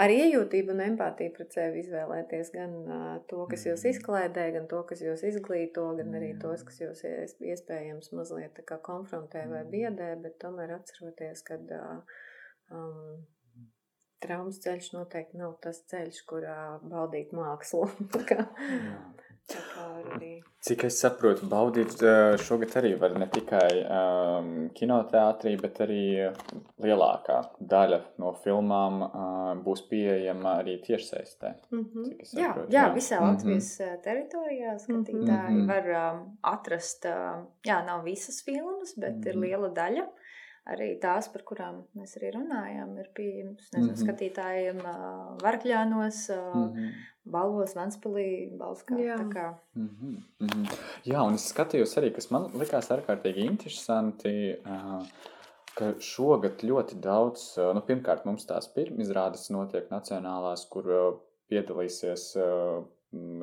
[0.00, 3.92] ar iejūtību un empātiju pret sevi izvēlēties gan uh, to, kas jūs mm.
[3.92, 9.62] izklaidē, gan to, kas jūs izglīto, gan arī tos, kas jūs iespējams mazliet konfrontē vai
[9.64, 9.70] mm.
[9.74, 12.20] biedē, bet tomēr atceroties, ka uh,
[12.72, 13.22] um,
[14.22, 17.88] traumas ceļš noteikti nav tas ceļš, kurā baudīt mākslu.
[20.12, 20.42] Arī.
[20.62, 26.02] Cik es saprotu, baudīt eh, šogad arī var ne tikai um, kinoteātrī, bet arī
[26.82, 27.38] lielākā
[27.72, 31.54] daļa no filmām uh, būs pieejama arī tiešsaistē.
[31.72, 32.12] Mm -hmm.
[32.38, 33.28] Jā, jā, jā, visā mhm.
[33.28, 34.02] Latvijas mm -hmm.
[34.04, 35.68] teritorijā skatītāji mm -hmm.
[35.68, 39.28] var um, atrast, uh, jā, nav visas filmas, bet mm -hmm.
[39.28, 39.44] ir mhm.
[39.44, 40.06] liela daļa
[40.70, 44.04] arī tās, par kurām mēs arī runājām, ir pieejamas nezinu, mm -hmm.
[44.04, 46.92] skatītājiem uh, Varkļānos, uh, mm -hmm.
[47.34, 48.98] Balvos, Vanspilī, Balskā.
[48.98, 49.18] Jā.
[49.34, 49.54] Kā...
[49.74, 50.16] Mm -hmm.
[50.40, 50.78] Mm -hmm.
[51.04, 55.06] Jā, un es skatījos arī, kas man likās ārkārtīgi interesanti, uh,
[55.74, 60.84] ka šogad ļoti daudz, nu pirmkārt mums tās pirmizrādes notiek nacionālās, kur
[61.48, 62.36] piedalīsies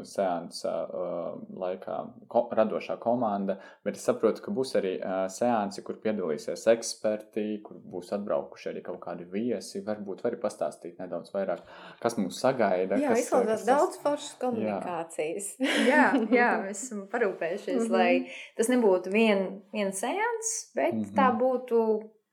[0.04, 1.98] seansa uh, laikā
[2.32, 7.78] ko, radošā komanda, bet es saprotu, ka būs arī uh, seansi, kur piedalīsies eksperti, kur
[7.94, 9.84] būs atbraukuši arī kaut kādi viesi.
[9.86, 11.64] Varbūt vari pastāstīt nedaudz vairāk,
[12.02, 12.98] kas mūs sagaida.
[13.02, 15.52] Jā, kas, izklausās daudz foršas komunikācijas.
[15.92, 17.98] jā, jā, mēs esam parūpējušies, mm -hmm.
[17.98, 21.16] lai tas nebūtu vien, viens seans, bet mm -hmm.
[21.20, 21.84] tā būtu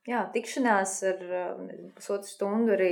[0.07, 1.23] Jā, tikšanās ar
[1.97, 2.91] pusotru stundu arī,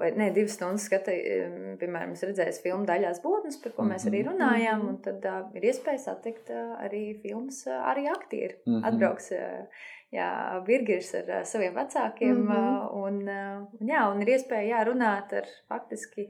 [0.00, 4.22] vai ne, divas stundas skatījām, piemēram, es redzēju filmu daļās būtnes, par ko mēs arī
[4.22, 4.30] mhm.
[4.32, 8.56] runājām, un tad uh, ir iespēja satikt uh, arī filmas, uh, arī aktieri.
[8.64, 8.86] Mm -hmm.
[8.88, 9.82] Atbrauks, uh,
[10.12, 10.30] jā,
[10.66, 12.86] Birgers ar uh, saviem vecākiem, mm -hmm.
[12.86, 16.28] uh, un, uh, jā, un ir iespēja, jā, runāt ar faktiski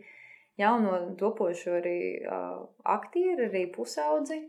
[0.57, 4.43] jauno topošo arī uh, aktieru, arī pusaudzi,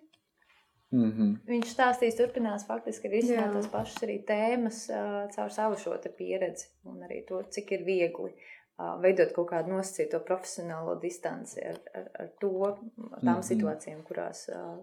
[0.94, 1.30] Mm -hmm.
[1.50, 6.68] Viņš stāstīs, turpinās faktiski arī izsākt tās pašas arī tēmas uh, caur savu šo pieredzi
[6.84, 12.10] un arī to, cik ir viegli uh, veidot kaut kādu nosacīto profesionālo distanci ar, ar,
[12.20, 13.41] ar to, tām mm -hmm.
[13.41, 14.78] situācijām, kurās uh,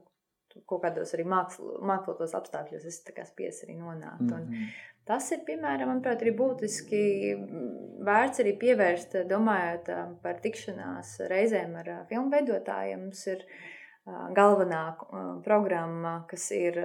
[0.67, 1.25] kaut kādos arī
[1.91, 4.21] mākslotos apstākļos es spies arī nonākt.
[4.21, 4.49] Mm -hmm.
[4.51, 4.69] Un
[5.05, 7.03] tas ir, piemēram, manuprāt, arī būtiski
[8.05, 9.85] vērts arī pievērst, domājot
[10.23, 13.01] par tikšanās reizēm ar filmu veidotājiem.
[13.01, 14.97] Mums ir uh, galvenā
[15.45, 16.79] programma, kas ir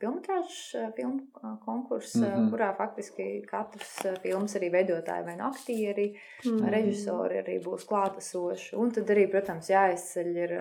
[0.00, 1.20] filmas filmu
[1.64, 2.50] konkurss, mm -hmm.
[2.50, 6.08] kurā faktiski katrs filmas arī veidotāji vai aktieri,
[6.44, 6.70] mm -hmm.
[6.70, 8.76] režisori arī būs klātesoši.
[8.76, 10.60] Un tad arī, protams, jāizceļ ir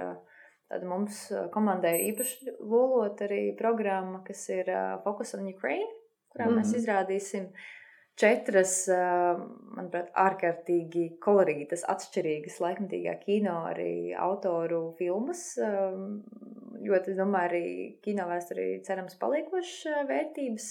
[0.69, 4.65] Tad mums komandai īpaši lolot arī programma, kas ir
[5.03, 5.89] Focus on Ukraine,
[6.29, 6.59] kurā mm -hmm.
[6.59, 7.78] mēs izrādīsim uh,
[8.19, 8.73] četras,
[9.75, 15.43] manuprāt, ārkārtīgi kolorītas, atšķirīgas laikmatīgā kino arī autoru filmas.
[16.79, 17.65] Ļoti, es domāju, arī
[18.05, 20.69] kino vēsturī cerams paliekošas vērtības.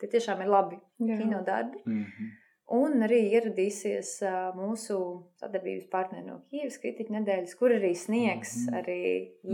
[0.00, 1.16] Tie tiešām ir labi Jā.
[1.20, 1.82] kino darbi.
[1.86, 2.36] Mm -hmm.
[2.68, 4.10] Un arī ieradīsies
[4.52, 4.96] mūsu
[5.40, 8.78] sadarbības partneri no Kīivas kritiķa nedēļas, kur arī sniegs mm -hmm.
[8.78, 9.00] arī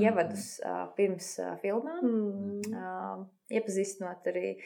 [0.03, 0.89] ievadus mm -hmm.
[0.97, 1.28] pirms
[1.62, 3.24] filmām, mm -hmm.
[3.51, 4.57] iepazīstinot arī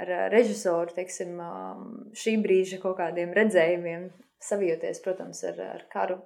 [0.00, 1.36] ar režisoru, teiksim,
[2.18, 4.08] šī brīža kaut kādiem redzējumiem,
[4.44, 6.18] savijoties, protams, ar, ar karu,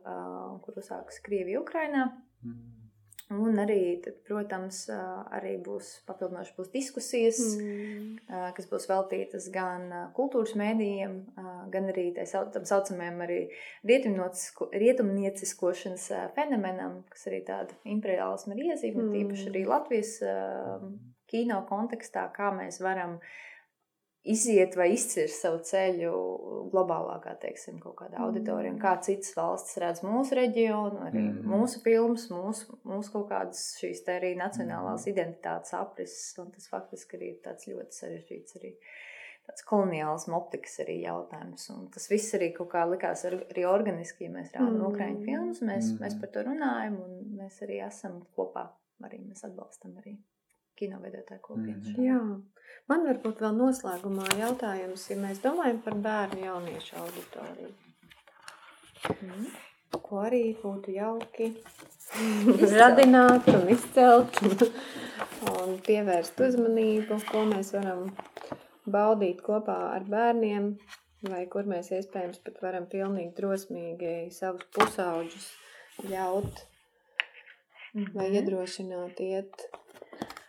[0.65, 2.05] kur uzsākas Krievija Ukrainā.
[2.45, 2.75] Mm.
[3.29, 4.87] Un arī, tad, protams,
[5.37, 8.25] arī būs papildinoši būs diskusijas, mm.
[8.57, 11.19] kas būs veltītas gan kultūras mēdījiem,
[11.75, 13.41] gan arī tam saucamajam arī
[13.91, 16.07] rietumnieciskošanas
[16.39, 19.13] fenomenam, kas arī tāda imperiālisma ir iezīme, mm.
[19.19, 20.13] tīpaši arī Latvijas
[21.29, 23.29] kino kontekstā, kā mēs varam uh,
[24.29, 26.13] iziet vai izcirst savu ceļu
[26.73, 28.75] globālākā, teiksim, kaut kādā auditorijā.
[28.81, 31.43] Kā citas valstis redz mūsu reģionu, arī mm.
[31.49, 35.13] mūsu filmas, mūsu, mūsu kaut kādas šīs te arī nacionālās mm.
[35.15, 36.33] identitātes aprises.
[36.43, 38.73] Un tas faktiski arī ir tāds ļoti sarežģīts arī.
[39.49, 41.71] Tāds koloniāls optikas arī jautājums.
[41.73, 44.89] Un tas viss arī kaut kā likās arī organiski, ja mēs rādām mm.
[44.91, 46.03] Ukraiņu filmas, mēs, mm.
[46.05, 48.69] mēs par to runājam un mēs arī esam kopā.
[49.09, 50.19] Arī mēs atbalstam arī
[50.79, 51.95] kinoveidētāju kopienu.
[51.95, 52.05] Mm.
[52.05, 52.21] Jā.
[52.89, 57.73] Man varbūt vēl noslēgumā jautājums, ja mēs domājam par bērnu jauniešu auditoriju.
[59.19, 59.49] Mm.
[60.05, 61.53] Ko arī būtu jauki
[62.79, 64.41] radināt un izcelt
[65.53, 68.09] un pievērst uzmanību, ko mēs varam
[68.89, 70.73] baudīt kopā ar bērniem,
[71.29, 75.49] vai kur mēs iespējams pat varam pilnīgi drosmīgi savus pusauģus
[76.09, 76.65] ļaut
[77.95, 78.15] mm -hmm.
[78.15, 79.69] vai iedrošināt iet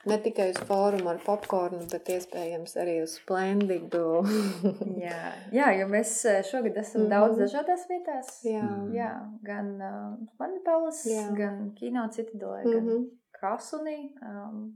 [0.10, 4.24] Ne tikai uz fórumu ar popkornu, bet iespējams arī uz splendidu.
[5.06, 5.22] jā,
[5.56, 7.12] jā, jo mēs eh, šogad esam mm.
[7.14, 8.34] daudz dažādās vietās.
[8.48, 9.14] Jā, jā
[9.46, 11.06] gan uh, Manipalas,
[11.38, 12.90] gan Kino Citadolē, mm -hmm.
[12.90, 13.08] gan
[13.40, 14.00] Krasunī.
[14.22, 14.68] Um,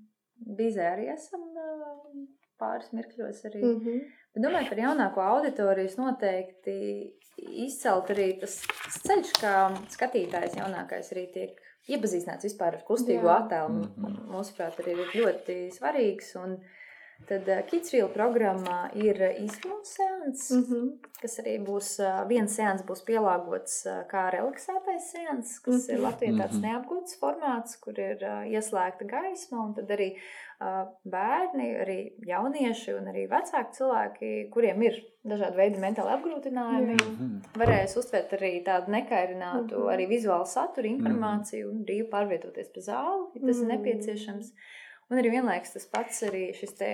[0.43, 2.23] Bīzē arī esam uh,
[2.59, 3.63] pāris mirkļos arī.
[3.63, 3.99] Mm -hmm.
[4.33, 6.77] Bet domāju, par jaunāko auditorijas noteikti
[7.65, 9.53] izcelt arī tas, tas ceļš, kā
[9.95, 11.61] skatītājs jaunākais arī tiek
[11.91, 13.41] iepazīstināts vispār ar kustīgo Jā.
[13.43, 13.81] attēlu.
[13.81, 14.31] Mm -hmm.
[14.35, 16.35] Mūsuprāt, arī ir ļoti svarīgs.
[16.43, 16.57] Un,
[17.23, 20.87] Tad uh, Kidsvīla programmā ir īstenības seans, mm -hmm.
[21.21, 25.93] kas arī būs uh, viens seans, būs pielāgots kā relaksētais seans, kas mm -hmm.
[25.93, 26.67] ir Latvijā tāds mm -hmm.
[26.67, 28.17] neapgūts formāts, kur ir
[28.57, 30.17] ieslēgta gaisma, un tad arī
[31.03, 31.97] bērni, arī
[32.27, 37.57] jaunieši un arī vecāki cilvēki, kuriem ir dažādi veidi mentāli apgrūtinājumi, mm -hmm.
[37.59, 39.93] varēs uztvert arī tādu nekairinātu, mm -hmm.
[39.95, 41.79] arī vizuālu saturu, informāciju mm -hmm.
[41.79, 43.61] un brīvi pārvietoties pa zāli, ja tas mm -hmm.
[43.61, 44.53] ir nepieciešams.
[45.09, 46.89] Un arī vienlaikus tas pats arī šis te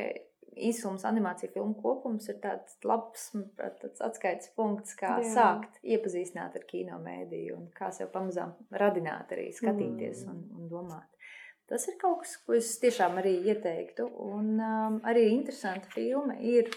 [0.56, 5.34] īsums animācija filmu kopums ir tāds labs tāds atskaites punkts, kā Jā.
[5.36, 10.32] sākt iepazīstināt ar kino mēdīju un kā sev pamazām radināt arī skatīties mm.
[10.32, 11.08] un, un domāt.
[11.70, 14.08] Tas ir kaut kas, ko es tiešām arī ieteiktu.
[14.26, 16.72] Un um, arī interesanta filma ir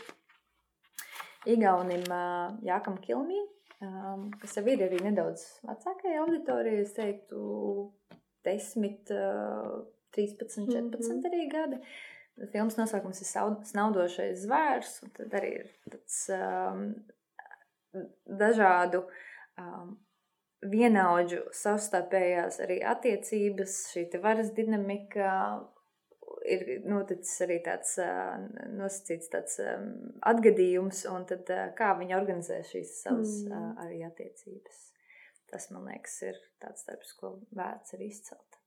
[1.49, 3.41] Igaunim uh, Jākam Kilmī,
[3.83, 7.41] um, kas jau ir arī nedaudz vecākai auditorijai, es teiktu,
[8.47, 9.81] desmit, uh,
[10.13, 11.27] 13, 14 mm -hmm.
[11.31, 11.81] arī gadi.
[12.53, 13.29] Filmas nosaukums ir
[13.73, 16.95] Snaudošais zvērs, un tad arī ir tāds um,
[18.27, 19.05] dažādu
[19.59, 19.99] um,
[20.71, 25.33] vienaudžu savstarpējās arī attiecības, šī varas dinamika,
[26.47, 27.97] ir noticis arī tāds
[28.79, 29.91] nosacīts tāds um,
[30.27, 33.77] atgadījums, un tad kā viņi organizē šīs savas mm.
[33.85, 34.89] arī attiecības.
[35.53, 38.62] Tas, man liekas, ir tāds darbs, ko vērts ir izcelt.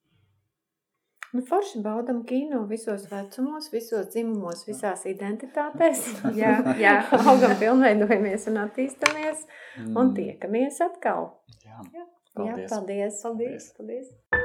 [1.36, 6.06] Nu, forši baudam kino visos vecumos, visos dzimumos, visās identitātēs.
[6.42, 9.44] jā, jā, augam, pilnveidojamies un attīstamies
[9.82, 9.92] mm.
[10.00, 11.34] un tiekamies atkal.
[11.60, 12.08] Jā, jā.
[12.40, 12.64] paldies.
[12.64, 13.22] Jā, paldies.
[13.28, 13.72] paldies.
[13.76, 14.12] paldies.
[14.32, 14.45] paldies.